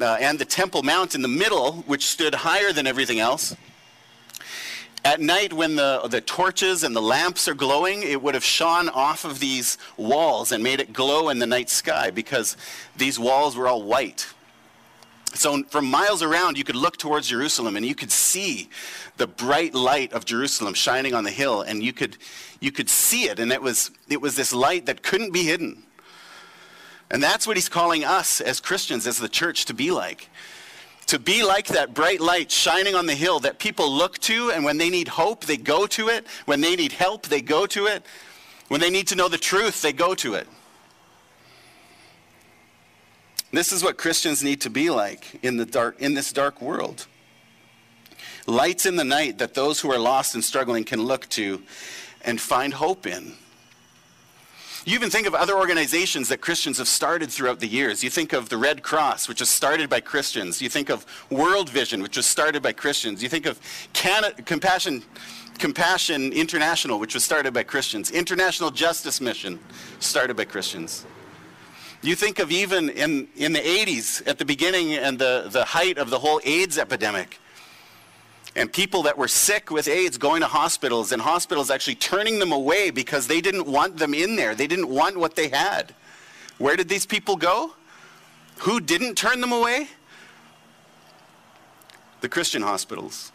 uh, 0.00 0.16
and 0.20 0.36
the 0.36 0.44
Temple 0.44 0.82
Mount 0.82 1.14
in 1.14 1.22
the 1.22 1.28
middle, 1.28 1.84
which 1.86 2.06
stood 2.06 2.34
higher 2.34 2.72
than 2.72 2.88
everything 2.88 3.20
else. 3.20 3.54
At 5.04 5.20
night, 5.20 5.52
when 5.54 5.76
the, 5.76 6.06
the 6.10 6.20
torches 6.20 6.84
and 6.84 6.94
the 6.94 7.00
lamps 7.00 7.48
are 7.48 7.54
glowing, 7.54 8.02
it 8.02 8.22
would 8.22 8.34
have 8.34 8.44
shone 8.44 8.90
off 8.90 9.24
of 9.24 9.40
these 9.40 9.78
walls 9.96 10.52
and 10.52 10.62
made 10.62 10.78
it 10.78 10.92
glow 10.92 11.30
in 11.30 11.38
the 11.38 11.46
night 11.46 11.70
sky 11.70 12.10
because 12.10 12.56
these 12.96 13.18
walls 13.18 13.56
were 13.56 13.66
all 13.66 13.82
white. 13.82 14.26
So, 15.32 15.62
from 15.64 15.86
miles 15.86 16.22
around, 16.22 16.58
you 16.58 16.64
could 16.64 16.76
look 16.76 16.96
towards 16.96 17.28
Jerusalem 17.28 17.76
and 17.76 17.86
you 17.86 17.94
could 17.94 18.10
see 18.10 18.68
the 19.16 19.26
bright 19.26 19.74
light 19.74 20.12
of 20.12 20.24
Jerusalem 20.24 20.74
shining 20.74 21.14
on 21.14 21.24
the 21.24 21.30
hill, 21.30 21.62
and 21.62 21.82
you 21.82 21.92
could, 21.92 22.16
you 22.58 22.72
could 22.72 22.90
see 22.90 23.24
it, 23.24 23.38
and 23.38 23.52
it 23.52 23.62
was, 23.62 23.90
it 24.08 24.20
was 24.20 24.34
this 24.34 24.52
light 24.52 24.86
that 24.86 25.02
couldn't 25.02 25.32
be 25.32 25.44
hidden. 25.44 25.84
And 27.10 27.22
that's 27.22 27.46
what 27.46 27.56
he's 27.56 27.68
calling 27.68 28.04
us 28.04 28.40
as 28.40 28.60
Christians, 28.60 29.06
as 29.06 29.18
the 29.18 29.28
church, 29.28 29.64
to 29.66 29.74
be 29.74 29.90
like 29.90 30.29
to 31.10 31.18
be 31.18 31.42
like 31.42 31.66
that 31.66 31.92
bright 31.92 32.20
light 32.20 32.52
shining 32.52 32.94
on 32.94 33.04
the 33.04 33.14
hill 33.16 33.40
that 33.40 33.58
people 33.58 33.90
look 33.92 34.16
to, 34.20 34.52
and 34.52 34.64
when 34.64 34.78
they 34.78 34.88
need 34.88 35.08
hope, 35.08 35.44
they 35.44 35.56
go 35.56 35.84
to 35.84 36.06
it. 36.06 36.24
When 36.44 36.60
they 36.60 36.76
need 36.76 36.92
help, 36.92 37.26
they 37.26 37.42
go 37.42 37.66
to 37.66 37.86
it. 37.86 38.04
When 38.68 38.80
they 38.80 38.90
need 38.90 39.08
to 39.08 39.16
know 39.16 39.28
the 39.28 39.36
truth, 39.36 39.82
they 39.82 39.92
go 39.92 40.14
to 40.14 40.34
it. 40.34 40.46
This 43.52 43.72
is 43.72 43.82
what 43.82 43.98
Christians 43.98 44.44
need 44.44 44.60
to 44.60 44.70
be 44.70 44.88
like 44.88 45.40
in, 45.42 45.56
the 45.56 45.66
dark, 45.66 46.00
in 46.00 46.14
this 46.14 46.32
dark 46.32 46.62
world. 46.62 47.08
Lights 48.46 48.86
in 48.86 48.94
the 48.94 49.02
night 49.02 49.38
that 49.38 49.54
those 49.54 49.80
who 49.80 49.90
are 49.90 49.98
lost 49.98 50.36
and 50.36 50.44
struggling 50.44 50.84
can 50.84 51.02
look 51.02 51.28
to 51.30 51.60
and 52.22 52.40
find 52.40 52.72
hope 52.72 53.08
in. 53.08 53.32
You 54.86 54.94
even 54.94 55.10
think 55.10 55.26
of 55.26 55.34
other 55.34 55.56
organizations 55.56 56.28
that 56.30 56.40
Christians 56.40 56.78
have 56.78 56.88
started 56.88 57.30
throughout 57.30 57.60
the 57.60 57.66
years. 57.66 58.02
You 58.02 58.08
think 58.08 58.32
of 58.32 58.48
the 58.48 58.56
Red 58.56 58.82
Cross, 58.82 59.28
which 59.28 59.40
was 59.40 59.50
started 59.50 59.90
by 59.90 60.00
Christians. 60.00 60.62
You 60.62 60.70
think 60.70 60.88
of 60.88 61.04
World 61.28 61.68
Vision, 61.68 62.02
which 62.02 62.16
was 62.16 62.24
started 62.24 62.62
by 62.62 62.72
Christians. 62.72 63.22
You 63.22 63.28
think 63.28 63.44
of 63.44 63.60
Canada, 63.92 64.40
Compassion, 64.42 65.02
Compassion 65.58 66.32
International, 66.32 66.98
which 66.98 67.12
was 67.12 67.22
started 67.22 67.52
by 67.52 67.62
Christians. 67.62 68.10
International 68.10 68.70
Justice 68.70 69.20
Mission, 69.20 69.60
started 69.98 70.36
by 70.36 70.46
Christians. 70.46 71.04
You 72.00 72.14
think 72.14 72.38
of 72.38 72.50
even 72.50 72.88
in, 72.88 73.28
in 73.36 73.52
the 73.52 73.60
80s, 73.60 74.26
at 74.26 74.38
the 74.38 74.46
beginning 74.46 74.94
and 74.94 75.18
the, 75.18 75.48
the 75.50 75.66
height 75.66 75.98
of 75.98 76.08
the 76.08 76.18
whole 76.18 76.40
AIDS 76.44 76.78
epidemic 76.78 77.38
and 78.56 78.72
people 78.72 79.04
that 79.04 79.16
were 79.16 79.28
sick 79.28 79.70
with 79.70 79.86
AIDS 79.86 80.18
going 80.18 80.40
to 80.40 80.46
hospitals 80.46 81.12
and 81.12 81.22
hospitals 81.22 81.70
actually 81.70 81.94
turning 81.94 82.38
them 82.38 82.52
away 82.52 82.90
because 82.90 83.26
they 83.26 83.40
didn't 83.40 83.66
want 83.66 83.98
them 83.98 84.12
in 84.12 84.36
there. 84.36 84.54
They 84.54 84.66
didn't 84.66 84.88
want 84.88 85.16
what 85.16 85.36
they 85.36 85.48
had. 85.48 85.94
Where 86.58 86.76
did 86.76 86.88
these 86.88 87.06
people 87.06 87.36
go? 87.36 87.74
Who 88.58 88.80
didn't 88.80 89.14
turn 89.14 89.40
them 89.40 89.52
away? 89.52 89.88
The 92.20 92.28
Christian 92.28 92.62
hospitals, 92.62 93.32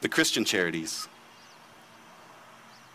the 0.00 0.08
Christian 0.08 0.44
charities. 0.44 1.08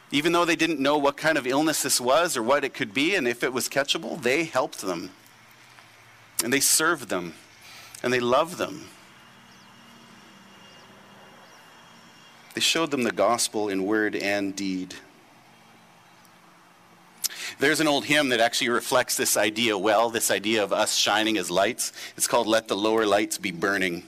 Even 0.10 0.32
though 0.32 0.46
they 0.46 0.56
didn't 0.56 0.80
know 0.80 0.98
what 0.98 1.16
kind 1.16 1.38
of 1.38 1.46
illness 1.46 1.84
this 1.84 2.02
was 2.02 2.36
or 2.36 2.44
what 2.44 2.64
it 2.64 2.74
could 2.74 2.94
be 2.94 3.16
and 3.16 3.28
if 3.28 3.44
it 3.44 3.54
was 3.54 3.70
catchable, 3.70 4.22
they 4.22 4.46
helped 4.46 4.82
them. 4.82 5.12
And 6.44 6.52
they 6.52 6.60
served 6.60 7.10
them. 7.10 7.34
And 8.04 8.12
they 8.12 8.20
loved 8.20 8.58
them. 8.58 8.88
They 12.62 12.66
showed 12.66 12.92
them 12.92 13.02
the 13.02 13.12
gospel 13.12 13.70
in 13.70 13.88
word 13.88 14.16
and 14.16 14.56
deed. 14.56 14.94
There's 17.58 17.80
an 17.80 17.88
old 17.88 18.06
hymn 18.06 18.30
that 18.30 18.40
actually 18.40 18.70
reflects 18.70 19.18
this 19.18 19.36
idea 19.36 19.76
well, 19.76 20.12
this 20.12 20.30
idea 20.30 20.64
of 20.64 20.72
us 20.72 20.96
shining 20.96 21.40
as 21.40 21.50
lights. 21.50 21.92
It's 22.16 22.28
called 22.28 22.46
Let 22.46 22.68
the 22.68 22.78
Lower 22.78 23.08
Lights 23.08 23.40
Be 23.40 23.50
Burning. 23.50 24.04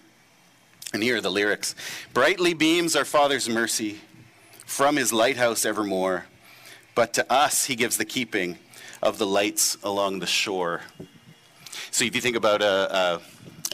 And 0.93 1.01
here 1.01 1.17
are 1.17 1.21
the 1.21 1.31
lyrics 1.31 1.73
Brightly 2.13 2.53
beams 2.53 2.95
our 2.95 3.05
Father's 3.05 3.49
mercy 3.49 4.01
from 4.67 4.97
his 4.97 5.11
lighthouse 5.11 5.65
evermore, 5.65 6.27
but 6.93 7.11
to 7.15 7.33
us 7.33 7.65
he 7.65 7.75
gives 7.75 7.97
the 7.97 8.05
keeping 8.05 8.59
of 9.01 9.17
the 9.17 9.25
lights 9.25 9.79
along 9.81 10.19
the 10.19 10.27
shore. 10.27 10.81
So 11.89 12.05
if 12.05 12.13
you 12.13 12.21
think 12.21 12.35
about 12.35 12.61
a, 12.61 12.95
a, 12.95 13.21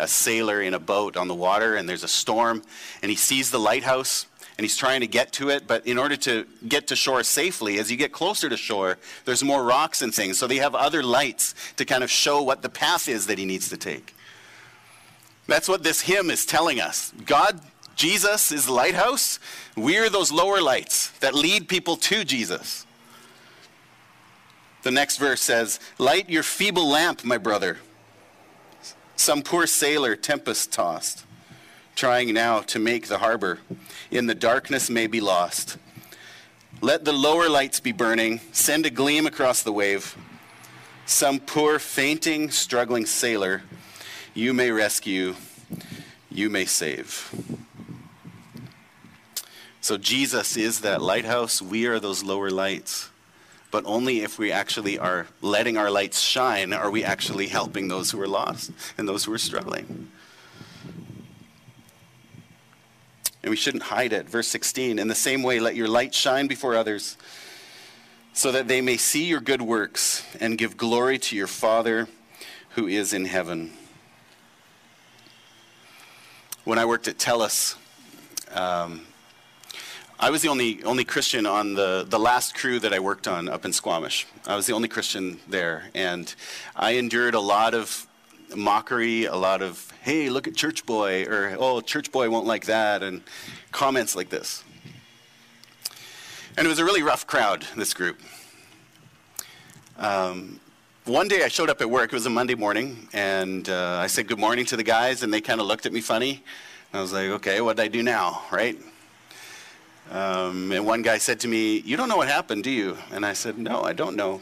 a 0.03 0.07
sailor 0.07 0.61
in 0.61 0.73
a 0.73 0.79
boat 0.79 1.17
on 1.17 1.27
the 1.27 1.35
water 1.35 1.75
and 1.75 1.89
there's 1.89 2.05
a 2.05 2.07
storm 2.07 2.61
and 3.01 3.09
he 3.09 3.17
sees 3.17 3.51
the 3.51 3.59
lighthouse, 3.59 4.25
and 4.60 4.65
he's 4.65 4.76
trying 4.76 5.00
to 5.00 5.08
get 5.08 5.32
to 5.32 5.48
it. 5.48 5.67
But 5.67 5.88
in 5.88 5.98
order 5.98 6.17
to 6.17 6.45
get 6.67 6.88
to 6.88 6.95
shore 6.98 7.24
safely, 7.24 7.80
as 7.80 7.89
you 7.89 7.95
get 7.95 8.12
closer 8.12 8.50
to 8.50 8.58
shore, 8.58 8.98
there's 9.24 9.41
more 9.41 9.63
rocks 9.63 10.02
and 10.02 10.13
things. 10.13 10.38
So 10.38 10.48
they 10.48 10.58
have 10.58 10.76
other 10.76 11.02
lights 11.02 11.56
to 11.78 11.86
kind 11.86 12.04
of 12.04 12.12
show 12.12 12.43
what 12.43 12.62
the 12.62 12.67
path 12.67 13.08
is 13.08 13.28
that 13.28 13.38
he 13.38 13.45
needs 13.45 13.69
to 13.69 13.78
take. 13.78 14.13
That's 15.48 15.69
what 15.69 15.84
this 15.84 16.02
hymn 16.02 16.30
is 16.30 16.45
telling 16.45 16.82
us. 16.82 17.13
God, 17.26 17.62
Jesus 17.95 18.52
is 18.52 18.65
the 18.65 18.74
lighthouse. 18.74 19.39
We're 19.78 20.10
those 20.10 20.30
lower 20.30 20.60
lights 20.60 21.12
that 21.19 21.34
lead 21.34 21.69
people 21.69 21.95
to 21.95 22.26
Jesus. 22.26 22.86
The 24.84 24.91
next 24.91 25.19
verse 25.19 25.39
says, 25.39 25.80
Light 25.98 26.30
your 26.30 26.43
feeble 26.43 26.89
lamp, 26.89 27.24
my 27.24 27.38
brother. 27.38 27.78
Some 29.15 29.41
poor 29.41 29.65
sailor, 29.67 30.17
tempest 30.17 30.74
tossed, 30.74 31.24
trying 31.95 32.34
now 32.34 32.60
to 32.60 32.78
make 32.78 33.08
the 33.08 33.19
harbor, 33.19 33.60
in 34.12 34.26
the 34.26 34.36
darkness 34.36 34.89
may 34.89 35.08
be 35.08 35.22
lost. 35.22 35.78
Let 36.82 37.06
the 37.06 37.13
lower 37.13 37.50
lights 37.50 37.80
be 37.80 37.91
burning, 37.91 38.39
send 38.52 38.86
a 38.86 38.89
gleam 38.89 39.26
across 39.26 39.63
the 39.63 39.74
wave. 39.74 40.15
Some 41.06 41.39
poor, 41.39 41.80
fainting, 41.80 42.52
struggling 42.52 43.06
sailor, 43.06 43.63
you 44.34 44.54
may 44.54 44.72
rescue, 44.72 45.36
you 46.30 46.50
may 46.50 46.65
save. 46.65 47.34
So 49.82 49.98
Jesus 49.98 50.56
is 50.56 50.82
that 50.82 51.02
lighthouse. 51.02 51.62
We 51.62 51.88
are 51.88 52.00
those 52.00 52.24
lower 52.24 52.50
lights. 52.50 53.10
But 53.72 53.86
only 53.86 54.22
if 54.22 54.39
we 54.39 54.52
actually 54.52 54.98
are 54.98 55.28
letting 55.41 55.78
our 55.78 55.91
lights 55.91 56.19
shine 56.19 56.74
are 56.74 56.89
we 56.89 57.04
actually 57.04 57.48
helping 57.48 57.88
those 57.88 58.12
who 58.12 58.22
are 58.22 58.28
lost 58.28 58.72
and 58.98 59.08
those 59.08 59.26
who 59.26 59.34
are 59.34 59.38
struggling. 59.38 60.12
And 63.41 63.49
we 63.49 63.56
shouldn't 63.56 63.84
hide 63.84 64.13
it. 64.13 64.30
Verse 64.30 64.47
16 64.47 64.99
In 64.99 65.08
the 65.08 65.15
same 65.15 65.43
way, 65.43 65.60
let 65.60 65.75
your 65.75 65.88
light 65.88 66.13
shine 66.13 66.47
before 66.47 66.75
others 66.75 67.17
so 68.34 68.52
that 68.52 68.67
they 68.67 68.82
may 68.82 68.97
see 68.97 69.25
your 69.25 69.39
good 69.39 69.62
works 69.62 70.23
and 70.39 70.58
give 70.58 70.78
glory 70.78 71.17
to 71.19 71.36
your 71.36 71.47
Father 71.47 72.08
who 72.71 72.88
is 72.88 73.13
in 73.13 73.25
heaven. 73.25 73.71
When 76.63 76.78
I 76.78 76.86
worked 76.86 77.08
at 77.08 77.17
TELUS, 77.17 77.75
um, 78.54 79.02
I 80.19 80.30
was 80.30 80.41
the 80.41 80.49
only, 80.49 80.84
only 80.84 81.06
Christian 81.06 81.45
on 81.45 81.75
the, 81.75 82.06
the 82.08 82.19
last 82.19 82.54
crew 82.54 82.80
that 82.80 82.93
I 82.93 82.99
worked 82.99 83.28
on 83.28 83.47
up 83.47 83.63
in 83.63 83.71
Squamish. 83.71 84.28
I 84.45 84.58
was 84.58 84.65
the 84.65 84.73
only 84.73 84.89
Christian 84.89 85.39
there. 85.47 85.89
And 85.95 86.34
I 86.75 86.91
endured 86.91 87.36
a 87.36 87.39
lot 87.39 87.73
of 87.73 88.06
mockery, 88.55 89.25
a 89.25 89.35
lot 89.35 89.62
of, 89.62 89.91
hey, 90.01 90.29
look 90.29 90.47
at 90.47 90.55
church 90.55 90.85
boy, 90.85 91.25
or, 91.25 91.55
oh, 91.59 91.81
church 91.81 92.12
boy 92.12 92.29
won't 92.29 92.45
like 92.45 92.65
that, 92.65 93.03
and 93.03 93.21
comments 93.71 94.15
like 94.15 94.29
this. 94.29 94.63
And 96.57 96.65
it 96.65 96.69
was 96.69 96.79
a 96.79 96.85
really 96.85 97.03
rough 97.03 97.25
crowd, 97.27 97.65
this 97.75 97.93
group. 97.93 98.19
Um, 99.97 100.59
one 101.05 101.27
day 101.27 101.43
I 101.43 101.47
showed 101.47 101.69
up 101.69 101.81
at 101.81 101.89
work, 101.89 102.12
it 102.12 102.15
was 102.15 102.25
a 102.25 102.29
Monday 102.29 102.55
morning, 102.55 103.07
and 103.13 103.67
uh, 103.69 103.99
I 104.01 104.07
said 104.07 104.27
good 104.27 104.39
morning 104.39 104.65
to 104.65 104.77
the 104.77 104.83
guys, 104.83 105.23
and 105.23 105.33
they 105.33 105.41
kind 105.41 105.59
of 105.59 105.67
looked 105.67 105.85
at 105.85 105.93
me 105.93 106.01
funny. 106.01 106.43
I 106.93 107.01
was 107.01 107.13
like, 107.13 107.29
okay, 107.29 107.62
what 107.62 107.77
did 107.77 107.83
I 107.83 107.88
do 107.88 108.03
now, 108.03 108.43
right? 108.51 108.77
Um, 110.12 110.71
and 110.71 110.85
one 110.88 111.03
guy 111.03 111.19
said 111.19 111.39
to 111.41 111.47
me, 111.47 111.79
You 111.81 111.95
don't 111.95 112.09
know 112.09 112.17
what 112.17 112.27
happened, 112.27 112.63
do 112.63 112.71
you? 112.71 112.97
And 113.12 113.23
I 113.25 113.33
said, 113.33 113.59
No, 113.59 113.83
I 113.83 113.93
don't 113.93 114.15
know. 114.15 114.41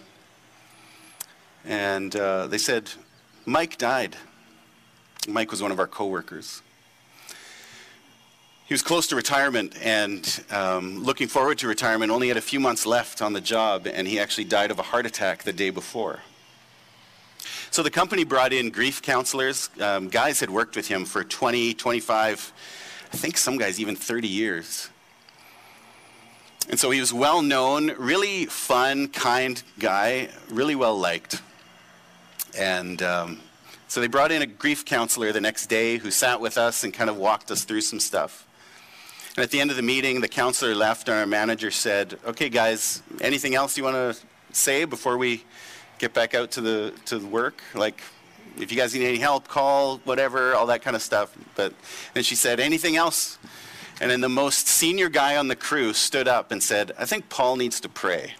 And 1.66 2.16
uh, 2.16 2.48
they 2.48 2.58
said, 2.58 2.90
Mike 3.48 3.78
died. 3.78 4.18
Mike 5.26 5.52
was 5.52 5.62
one 5.62 5.72
of 5.72 5.80
our 5.80 5.88
coworkers. 5.88 6.62
He 8.66 8.74
was 8.74 8.82
close 8.82 9.08
to 9.08 9.16
retirement 9.16 9.74
and 9.82 10.44
um, 10.52 11.02
looking 11.02 11.30
forward 11.30 11.58
to 11.60 11.68
retirement, 11.70 12.12
only 12.12 12.28
had 12.28 12.36
a 12.36 12.42
few 12.42 12.60
months 12.60 12.86
left 12.86 13.22
on 13.22 13.32
the 13.32 13.40
job, 13.40 13.88
and 13.88 14.06
he 14.06 14.20
actually 14.20 14.44
died 14.44 14.70
of 14.70 14.80
a 14.80 14.82
heart 14.82 15.06
attack 15.06 15.44
the 15.44 15.54
day 15.54 15.70
before. 15.70 16.20
So 17.72 17.84
the 17.84 17.90
company 17.90 18.26
brought 18.26 18.52
in 18.52 18.70
grief 18.70 19.02
counselors. 19.02 19.70
Um, 19.80 20.10
guys 20.10 20.42
had 20.42 20.50
worked 20.50 20.76
with 20.76 20.90
him 20.90 21.06
for 21.06 21.24
20, 21.24 21.74
25, 21.74 22.54
I 23.14 23.16
think 23.16 23.38
some 23.38 23.58
guys 23.58 23.80
even 23.80 23.96
30 23.96 24.28
years. 24.28 24.90
And 26.70 26.78
so 26.78 26.92
he 26.92 27.00
was 27.00 27.14
well 27.14 27.42
known, 27.42 27.92
really 27.98 28.46
fun, 28.46 29.08
kind 29.08 29.64
guy, 29.80 30.28
really 30.50 30.76
well 30.76 31.00
liked. 31.00 31.42
And 32.58 33.02
um, 33.04 33.40
so 33.88 34.02
they 34.02 34.08
brought 34.08 34.32
in 34.32 34.42
a 34.42 34.46
grief 34.46 34.84
counselor 34.84 35.32
the 35.32 35.42
next 35.42 35.68
day 35.68 35.98
who 35.98 36.12
sat 36.12 36.42
with 36.42 36.58
us 36.58 36.84
and 36.84 36.94
kind 36.94 37.10
of 37.10 37.18
walked 37.18 37.52
us 37.52 37.64
through 37.64 37.82
some 37.82 38.00
stuff. 38.00 38.48
And 39.36 39.44
at 39.44 39.52
the 39.52 39.62
end 39.62 39.70
of 39.70 39.78
the 39.78 39.84
meeting, 39.84 40.20
the 40.20 40.28
counselor 40.28 40.74
left, 40.74 41.08
and 41.08 41.18
our 41.18 41.28
manager 41.28 41.70
said, 41.70 42.18
Okay, 42.26 42.50
guys, 42.50 43.04
anything 43.22 43.54
else 43.54 43.78
you 43.78 43.84
want 43.84 43.96
to 43.96 44.18
say 44.52 44.86
before 44.86 45.18
we 45.18 45.44
get 46.00 46.14
back 46.14 46.34
out 46.34 46.52
to 46.52 46.62
the, 46.62 46.94
to 47.06 47.20
the 47.20 47.28
work? 47.28 47.62
Like, 47.76 48.02
if 48.58 48.72
you 48.72 48.78
guys 48.78 48.96
need 48.96 49.06
any 49.06 49.20
help, 49.20 49.48
call, 49.48 49.98
whatever, 50.00 50.56
all 50.56 50.66
that 50.68 50.82
kind 50.82 50.96
of 50.96 51.04
stuff. 51.04 51.38
But 51.56 51.74
then 52.16 52.24
she 52.24 52.36
said, 52.36 52.60
Anything 52.60 52.96
else? 52.96 53.38
And 54.02 54.12
then 54.12 54.22
the 54.22 54.30
most 54.30 54.68
senior 54.68 55.10
guy 55.10 55.38
on 55.38 55.48
the 55.48 55.56
crew 55.56 55.94
stood 55.94 56.28
up 56.28 56.52
and 56.52 56.62
said, 56.62 56.92
I 57.00 57.06
think 57.06 57.30
Paul 57.30 57.56
needs 57.56 57.80
to 57.82 57.90
pray. 57.90 58.34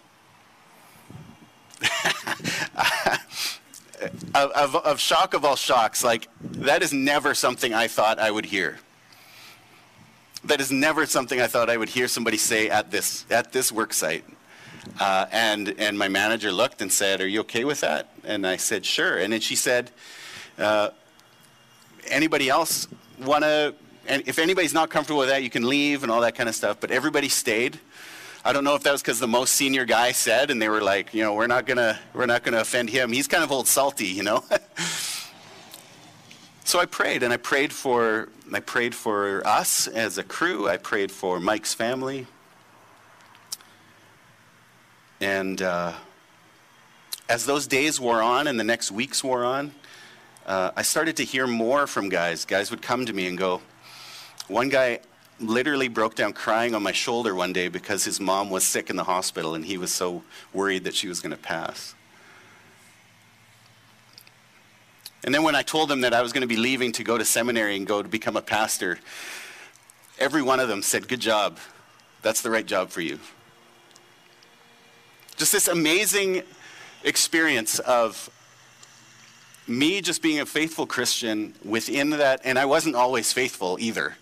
of, 4.34 4.76
of, 4.76 5.00
shock 5.00 5.34
of 5.34 5.44
all 5.44 5.56
shocks, 5.56 6.04
like, 6.04 6.28
that 6.40 6.82
is 6.82 6.92
never 6.92 7.34
something 7.34 7.74
I 7.74 7.88
thought 7.88 8.18
I 8.18 8.30
would 8.30 8.46
hear. 8.46 8.78
That 10.44 10.60
is 10.60 10.70
never 10.70 11.06
something 11.06 11.40
I 11.40 11.46
thought 11.46 11.68
I 11.68 11.76
would 11.76 11.88
hear 11.88 12.08
somebody 12.08 12.36
say 12.36 12.68
at 12.70 12.90
this, 12.90 13.24
at 13.30 13.52
this 13.52 13.72
work 13.72 13.92
site. 13.92 14.24
Uh, 15.00 15.26
and, 15.32 15.74
and 15.78 15.98
my 15.98 16.08
manager 16.08 16.52
looked 16.52 16.80
and 16.80 16.90
said, 16.90 17.20
Are 17.20 17.26
you 17.26 17.40
okay 17.40 17.64
with 17.64 17.80
that? 17.80 18.08
And 18.24 18.46
I 18.46 18.56
said, 18.56 18.86
Sure. 18.86 19.18
And 19.18 19.32
then 19.32 19.40
she 19.40 19.56
said, 19.56 19.90
uh, 20.56 20.90
Anybody 22.08 22.48
else 22.48 22.88
want 23.20 23.44
to 23.44 23.74
and 24.08 24.22
if 24.26 24.38
anybody's 24.38 24.72
not 24.72 24.88
comfortable 24.88 25.20
with 25.20 25.28
that, 25.28 25.42
you 25.42 25.50
can 25.50 25.68
leave 25.68 26.02
and 26.02 26.10
all 26.10 26.22
that 26.22 26.34
kind 26.34 26.48
of 26.48 26.54
stuff. 26.54 26.78
But 26.80 26.90
everybody 26.90 27.28
stayed. 27.28 27.78
I 28.44 28.52
don't 28.52 28.62
know 28.62 28.76
if 28.76 28.84
that 28.84 28.92
was 28.92 29.02
because 29.02 29.18
the 29.18 29.28
most 29.28 29.54
senior 29.54 29.84
guy 29.84 30.12
said, 30.12 30.50
and 30.50 30.62
they 30.62 30.68
were 30.68 30.80
like, 30.80 31.12
you 31.12 31.22
know, 31.22 31.34
we're 31.34 31.48
not 31.48 31.66
gonna, 31.66 31.98
we're 32.14 32.26
not 32.26 32.44
gonna 32.44 32.60
offend 32.60 32.88
him. 32.88 33.10
He's 33.10 33.26
kind 33.26 33.42
of 33.42 33.50
old 33.50 33.66
salty, 33.66 34.06
you 34.06 34.22
know. 34.22 34.44
so 36.64 36.78
I 36.78 36.86
prayed, 36.86 37.24
and 37.24 37.32
I 37.32 37.36
prayed 37.36 37.72
for, 37.72 38.28
I 38.52 38.60
prayed 38.60 38.94
for 38.94 39.44
us 39.46 39.88
as 39.88 40.18
a 40.18 40.22
crew. 40.22 40.68
I 40.68 40.76
prayed 40.76 41.10
for 41.10 41.40
Mike's 41.40 41.74
family, 41.74 42.28
and 45.20 45.60
uh, 45.60 45.94
as 47.28 47.44
those 47.44 47.66
days 47.66 47.98
wore 47.98 48.22
on 48.22 48.46
and 48.46 48.58
the 48.58 48.64
next 48.64 48.92
weeks 48.92 49.24
wore 49.24 49.44
on, 49.44 49.74
uh, 50.46 50.70
I 50.76 50.82
started 50.82 51.16
to 51.16 51.24
hear 51.24 51.48
more 51.48 51.88
from 51.88 52.08
guys. 52.08 52.44
Guys 52.44 52.70
would 52.70 52.82
come 52.82 53.04
to 53.04 53.12
me 53.12 53.26
and 53.26 53.36
go, 53.36 53.60
one 54.46 54.68
guy 54.68 55.00
literally 55.40 55.88
broke 55.88 56.14
down 56.14 56.32
crying 56.32 56.74
on 56.74 56.82
my 56.82 56.92
shoulder 56.92 57.34
one 57.34 57.52
day 57.52 57.68
because 57.68 58.04
his 58.04 58.20
mom 58.20 58.50
was 58.50 58.64
sick 58.64 58.90
in 58.90 58.96
the 58.96 59.04
hospital 59.04 59.54
and 59.54 59.64
he 59.64 59.78
was 59.78 59.92
so 59.92 60.22
worried 60.52 60.84
that 60.84 60.94
she 60.94 61.08
was 61.08 61.20
going 61.20 61.30
to 61.30 61.36
pass. 61.36 61.94
And 65.24 65.34
then 65.34 65.42
when 65.42 65.54
I 65.54 65.62
told 65.62 65.88
them 65.88 66.02
that 66.02 66.14
I 66.14 66.22
was 66.22 66.32
going 66.32 66.42
to 66.42 66.48
be 66.48 66.56
leaving 66.56 66.92
to 66.92 67.04
go 67.04 67.18
to 67.18 67.24
seminary 67.24 67.76
and 67.76 67.86
go 67.86 68.02
to 68.02 68.08
become 68.08 68.36
a 68.36 68.42
pastor, 68.42 68.98
every 70.18 70.42
one 70.42 70.60
of 70.60 70.68
them 70.68 70.82
said, 70.82 71.08
Good 71.08 71.20
job. 71.20 71.58
That's 72.22 72.40
the 72.40 72.50
right 72.50 72.66
job 72.66 72.90
for 72.90 73.00
you. 73.00 73.18
Just 75.36 75.52
this 75.52 75.68
amazing 75.68 76.42
experience 77.04 77.78
of 77.80 78.30
me 79.68 80.00
just 80.00 80.22
being 80.22 80.40
a 80.40 80.46
faithful 80.46 80.86
Christian 80.86 81.54
within 81.64 82.10
that, 82.10 82.40
and 82.44 82.58
I 82.58 82.64
wasn't 82.64 82.96
always 82.96 83.32
faithful 83.32 83.76
either. 83.78 84.16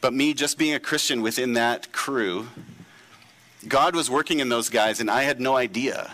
But 0.00 0.12
me 0.12 0.34
just 0.34 0.58
being 0.58 0.74
a 0.74 0.80
Christian 0.80 1.22
within 1.22 1.54
that 1.54 1.92
crew, 1.92 2.48
God 3.66 3.96
was 3.96 4.10
working 4.10 4.40
in 4.40 4.48
those 4.48 4.68
guys, 4.68 5.00
and 5.00 5.10
I 5.10 5.22
had 5.22 5.40
no 5.40 5.56
idea. 5.56 6.10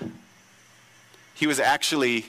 He 1.35 1.47
was 1.47 1.61
actually 1.61 2.27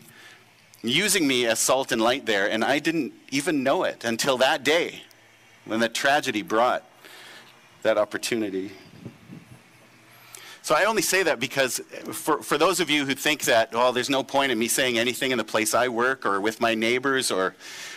using 0.81 1.27
me 1.27 1.45
as 1.45 1.59
salt 1.59 1.91
and 1.91 2.01
light 2.01 2.25
there, 2.25 2.49
and 2.49 2.63
I 2.63 2.79
didn't 2.79 3.13
even 3.29 3.63
know 3.63 3.83
it 3.83 4.03
until 4.03 4.37
that 4.37 4.63
day 4.63 5.03
when 5.65 5.79
that 5.79 5.93
tragedy 5.93 6.41
brought 6.41 6.83
that 7.83 7.97
opportunity. 7.97 8.71
So 10.61 10.75
I 10.75 10.85
only 10.85 11.01
say 11.01 11.23
that 11.23 11.39
because 11.39 11.79
for, 12.13 12.41
for 12.41 12.57
those 12.57 12.79
of 12.79 12.89
you 12.89 13.05
who 13.05 13.15
think 13.15 13.43
that, 13.43 13.69
oh, 13.73 13.91
there's 13.91 14.09
no 14.09 14.23
point 14.23 14.51
in 14.51 14.57
me 14.57 14.69
saying 14.69 14.97
anything 14.97 15.31
in 15.31 15.37
the 15.37 15.43
place 15.43 15.73
I 15.73 15.89
work 15.89 16.25
or 16.25 16.39
with 16.39 16.61
my 16.61 16.73
neighbors 16.73 17.31
or 17.31 17.55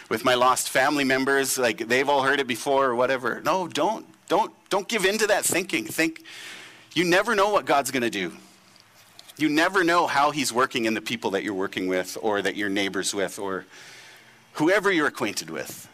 with 0.09 0.25
my 0.25 0.35
lost 0.35 0.69
family 0.69 1.05
members, 1.05 1.59
like 1.59 1.89
they've 1.89 2.09
all 2.09 2.23
heard 2.23 2.41
it 2.41 2.47
before 2.47 2.87
or 2.87 2.95
whatever. 2.95 3.41
No, 3.45 3.67
don't, 3.67 4.07
don't, 4.29 4.53
don't 4.71 4.89
give 4.89 5.05
in 5.05 5.19
to 5.19 5.27
that 5.29 5.45
thinking. 5.45 5.85
Think, 5.85 6.23
you 6.95 7.05
never 7.05 7.35
know 7.35 7.51
what 7.51 7.65
God's 7.65 7.91
going 7.91 8.03
to 8.03 8.11
do. 8.11 8.33
You 9.39 9.49
never 9.49 9.85
know 9.85 10.07
how 10.07 10.31
He's 10.31 10.53
working 10.53 10.87
in 10.87 10.95
the 10.95 11.01
people 11.01 11.33
that 11.33 11.45
you're 11.45 11.55
working 11.55 11.89
with 11.89 12.17
or 12.23 12.41
that 12.41 12.57
you're 12.57 12.71
neighbors 12.71 13.15
with 13.15 13.39
or 13.39 13.67
whoever 14.55 14.91
you're 14.91 15.07
acquainted 15.07 15.51
with. 15.51 15.89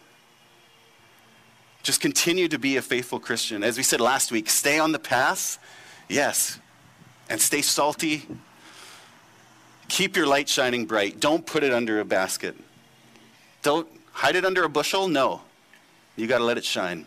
Just 1.82 2.00
continue 2.00 2.46
to 2.46 2.58
be 2.58 2.76
a 2.76 2.82
faithful 2.82 3.18
Christian. 3.18 3.64
As 3.64 3.76
we 3.76 3.82
said 3.82 4.00
last 4.00 4.30
week, 4.30 4.48
stay 4.48 4.78
on 4.78 4.92
the 4.92 5.00
path, 5.00 5.58
yes, 6.08 6.60
and 7.28 7.40
stay 7.40 7.62
salty. 7.62 8.28
Keep 9.88 10.16
your 10.16 10.26
light 10.26 10.48
shining 10.48 10.86
bright. 10.86 11.18
Don't 11.18 11.44
put 11.44 11.64
it 11.64 11.72
under 11.72 11.98
a 11.98 12.04
basket. 12.04 12.54
Don't 13.62 13.88
Hide 14.12 14.36
it 14.36 14.44
under 14.44 14.64
a 14.64 14.68
bushel? 14.68 15.08
No. 15.08 15.42
You 16.16 16.26
got 16.26 16.38
to 16.38 16.44
let 16.44 16.58
it 16.58 16.64
shine. 16.64 17.06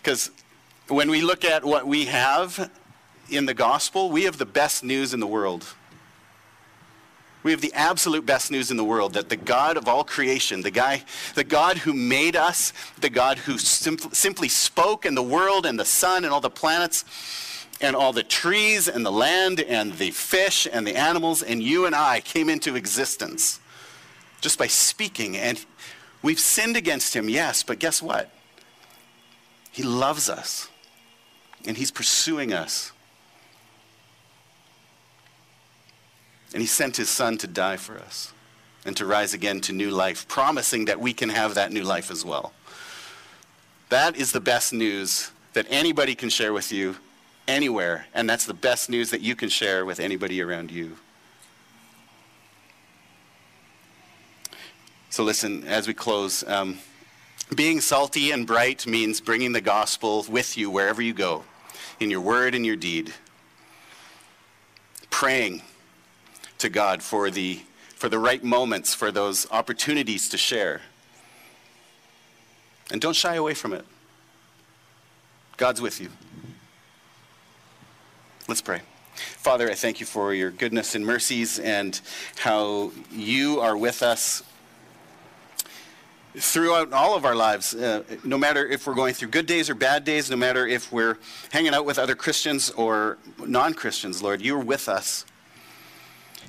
Because 0.00 0.30
when 0.88 1.10
we 1.10 1.22
look 1.22 1.44
at 1.44 1.64
what 1.64 1.86
we 1.86 2.06
have, 2.06 2.70
in 3.32 3.46
the 3.46 3.54
gospel, 3.54 4.10
we 4.10 4.24
have 4.24 4.38
the 4.38 4.46
best 4.46 4.84
news 4.84 5.14
in 5.14 5.20
the 5.20 5.26
world. 5.26 5.66
We 7.42 7.50
have 7.50 7.60
the 7.60 7.72
absolute 7.72 8.24
best 8.24 8.50
news 8.50 8.70
in 8.70 8.76
the 8.76 8.84
world 8.84 9.14
that 9.14 9.28
the 9.28 9.36
God 9.36 9.76
of 9.76 9.88
all 9.88 10.04
creation, 10.04 10.60
the 10.60 10.70
guy, 10.70 11.02
the 11.34 11.42
God 11.42 11.78
who 11.78 11.92
made 11.92 12.36
us, 12.36 12.72
the 13.00 13.10
God 13.10 13.38
who 13.38 13.54
simpl- 13.54 14.14
simply 14.14 14.48
spoke 14.48 15.04
and 15.04 15.16
the 15.16 15.22
world 15.22 15.66
and 15.66 15.78
the 15.78 15.84
sun 15.84 16.24
and 16.24 16.32
all 16.32 16.40
the 16.40 16.50
planets 16.50 17.04
and 17.82 17.96
all 17.96 18.12
the 18.12 18.22
trees 18.22 18.88
and 18.88 19.04
the 19.04 19.10
land 19.10 19.60
and 19.60 19.92
the 19.94 20.12
fish 20.12 20.68
and 20.72 20.86
the 20.86 20.96
animals 20.96 21.42
and 21.42 21.62
you 21.62 21.84
and 21.84 21.94
I 21.94 22.20
came 22.20 22.48
into 22.48 22.76
existence 22.76 23.58
just 24.40 24.58
by 24.58 24.68
speaking. 24.68 25.36
And 25.36 25.62
we've 26.22 26.38
sinned 26.40 26.76
against 26.76 27.14
him, 27.14 27.28
yes, 27.28 27.62
but 27.62 27.80
guess 27.80 28.00
what? 28.00 28.30
He 29.72 29.82
loves 29.82 30.30
us 30.30 30.68
and 31.66 31.76
he's 31.76 31.90
pursuing 31.90 32.52
us. 32.52 32.92
And 36.52 36.60
he 36.60 36.66
sent 36.66 36.96
his 36.96 37.08
son 37.08 37.38
to 37.38 37.46
die 37.46 37.78
for 37.78 37.98
us 37.98 38.32
and 38.84 38.96
to 38.96 39.06
rise 39.06 39.32
again 39.32 39.60
to 39.62 39.72
new 39.72 39.90
life, 39.90 40.28
promising 40.28 40.84
that 40.84 41.00
we 41.00 41.12
can 41.12 41.30
have 41.30 41.54
that 41.54 41.72
new 41.72 41.82
life 41.82 42.10
as 42.10 42.24
well. 42.24 42.52
That 43.88 44.16
is 44.16 44.32
the 44.32 44.40
best 44.40 44.72
news 44.72 45.30
that 45.54 45.66
anybody 45.70 46.14
can 46.14 46.28
share 46.28 46.52
with 46.52 46.72
you 46.72 46.96
anywhere, 47.48 48.06
and 48.14 48.28
that's 48.28 48.46
the 48.46 48.54
best 48.54 48.88
news 48.88 49.10
that 49.10 49.20
you 49.20 49.34
can 49.34 49.48
share 49.48 49.84
with 49.84 50.00
anybody 50.00 50.40
around 50.40 50.70
you. 50.70 50.96
So, 55.10 55.22
listen, 55.24 55.64
as 55.64 55.86
we 55.86 55.94
close, 55.94 56.42
um, 56.48 56.78
being 57.54 57.80
salty 57.82 58.30
and 58.30 58.46
bright 58.46 58.86
means 58.86 59.20
bringing 59.20 59.52
the 59.52 59.60
gospel 59.60 60.24
with 60.28 60.56
you 60.56 60.70
wherever 60.70 61.02
you 61.02 61.12
go, 61.12 61.44
in 62.00 62.10
your 62.10 62.20
word 62.20 62.54
and 62.54 62.64
your 62.64 62.76
deed. 62.76 63.12
Praying 65.10 65.62
to 66.58 66.70
God 66.70 67.02
for 67.02 67.30
the, 67.30 67.60
for 67.94 68.08
the 68.08 68.18
right 68.18 68.42
moments, 68.42 68.94
for 68.94 69.12
those 69.12 69.46
opportunities 69.50 70.30
to 70.30 70.38
share. 70.38 70.80
And 72.90 73.00
don't 73.00 73.16
shy 73.16 73.34
away 73.34 73.52
from 73.54 73.74
it. 73.74 73.84
God's 75.58 75.80
with 75.80 76.00
you. 76.00 76.08
Let's 78.48 78.60
pray. 78.60 78.80
Father, 79.14 79.70
I 79.70 79.74
thank 79.74 80.00
you 80.00 80.06
for 80.06 80.34
your 80.34 80.50
goodness 80.50 80.96
and 80.96 81.06
mercies 81.06 81.60
and 81.60 82.00
how 82.36 82.90
you 83.12 83.60
are 83.60 83.76
with 83.76 84.02
us 84.02 84.42
throughout 86.36 86.92
all 86.92 87.14
of 87.14 87.24
our 87.24 87.36
lives, 87.36 87.74
uh, 87.74 88.02
no 88.24 88.36
matter 88.36 88.66
if 88.66 88.86
we're 88.86 88.94
going 88.94 89.14
through 89.14 89.28
good 89.28 89.46
days 89.46 89.70
or 89.70 89.74
bad 89.74 90.04
days, 90.04 90.28
no 90.30 90.36
matter 90.36 90.66
if 90.66 90.90
we're 90.90 91.18
hanging 91.52 91.72
out 91.72 91.84
with 91.84 91.98
other 91.98 92.16
Christians 92.16 92.70
or 92.70 93.18
non 93.38 93.74
Christians, 93.74 94.22
Lord, 94.22 94.40
you're 94.40 94.58
with 94.58 94.88
us. 94.88 95.24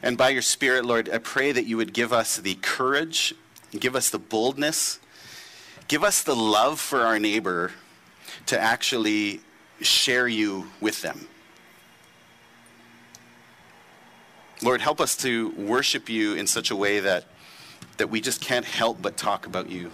And 0.02 0.18
by 0.18 0.30
your 0.30 0.41
Spirit, 0.41 0.86
Lord, 0.86 1.10
I 1.10 1.20
pray 1.20 1.52
that 1.52 1.66
you 1.66 1.78
would 1.78 1.94
give 1.94 2.12
us 2.12 2.38
the 2.38 2.56
courage, 2.56 3.36
give 3.78 3.96
us 3.96 4.10
the 4.10 4.20
boldness, 4.20 5.00
give 5.88 6.04
us 6.04 6.24
the 6.24 6.36
love 6.36 6.80
for 6.80 7.02
our 7.02 7.20
neighbor 7.20 7.72
to 8.48 8.60
actually 8.60 9.41
share 9.80 10.28
you 10.28 10.70
with 10.82 11.02
them. 11.02 11.28
Lord, 14.64 14.82
help 14.82 15.01
us 15.01 15.16
to 15.18 15.51
worship 15.51 16.09
you 16.09 16.34
in 16.34 16.47
such 16.47 16.72
a 16.72 16.76
way 16.76 16.99
that 17.01 17.26
that 17.97 18.09
we 18.09 18.22
just 18.22 18.41
can't 18.41 18.66
help 18.66 19.01
but 19.01 19.18
talk 19.18 19.45
about 19.45 19.70
you. 19.70 19.91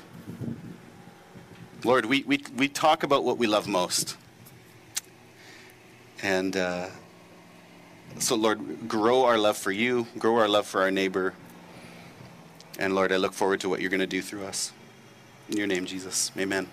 Lord, 1.83 2.05
we, 2.05 2.23
we, 2.23 2.43
we 2.55 2.67
talk 2.67 3.03
about 3.03 3.23
what 3.23 3.37
we 3.37 3.47
love 3.47 3.67
most. 3.67 4.17
And 6.21 6.55
uh, 6.55 6.87
so, 8.17 8.35
Lord, 8.35 8.87
grow 8.87 9.23
our 9.25 9.37
love 9.37 9.57
for 9.57 9.71
you, 9.71 10.07
grow 10.17 10.37
our 10.37 10.47
love 10.47 10.65
for 10.65 10.81
our 10.81 10.91
neighbor. 10.91 11.33
And 12.77 12.95
Lord, 12.95 13.11
I 13.11 13.17
look 13.17 13.33
forward 13.33 13.61
to 13.61 13.69
what 13.69 13.81
you're 13.81 13.89
going 13.89 13.99
to 13.99 14.07
do 14.07 14.21
through 14.21 14.45
us. 14.45 14.71
In 15.49 15.57
your 15.57 15.67
name, 15.67 15.85
Jesus. 15.85 16.31
Amen. 16.37 16.67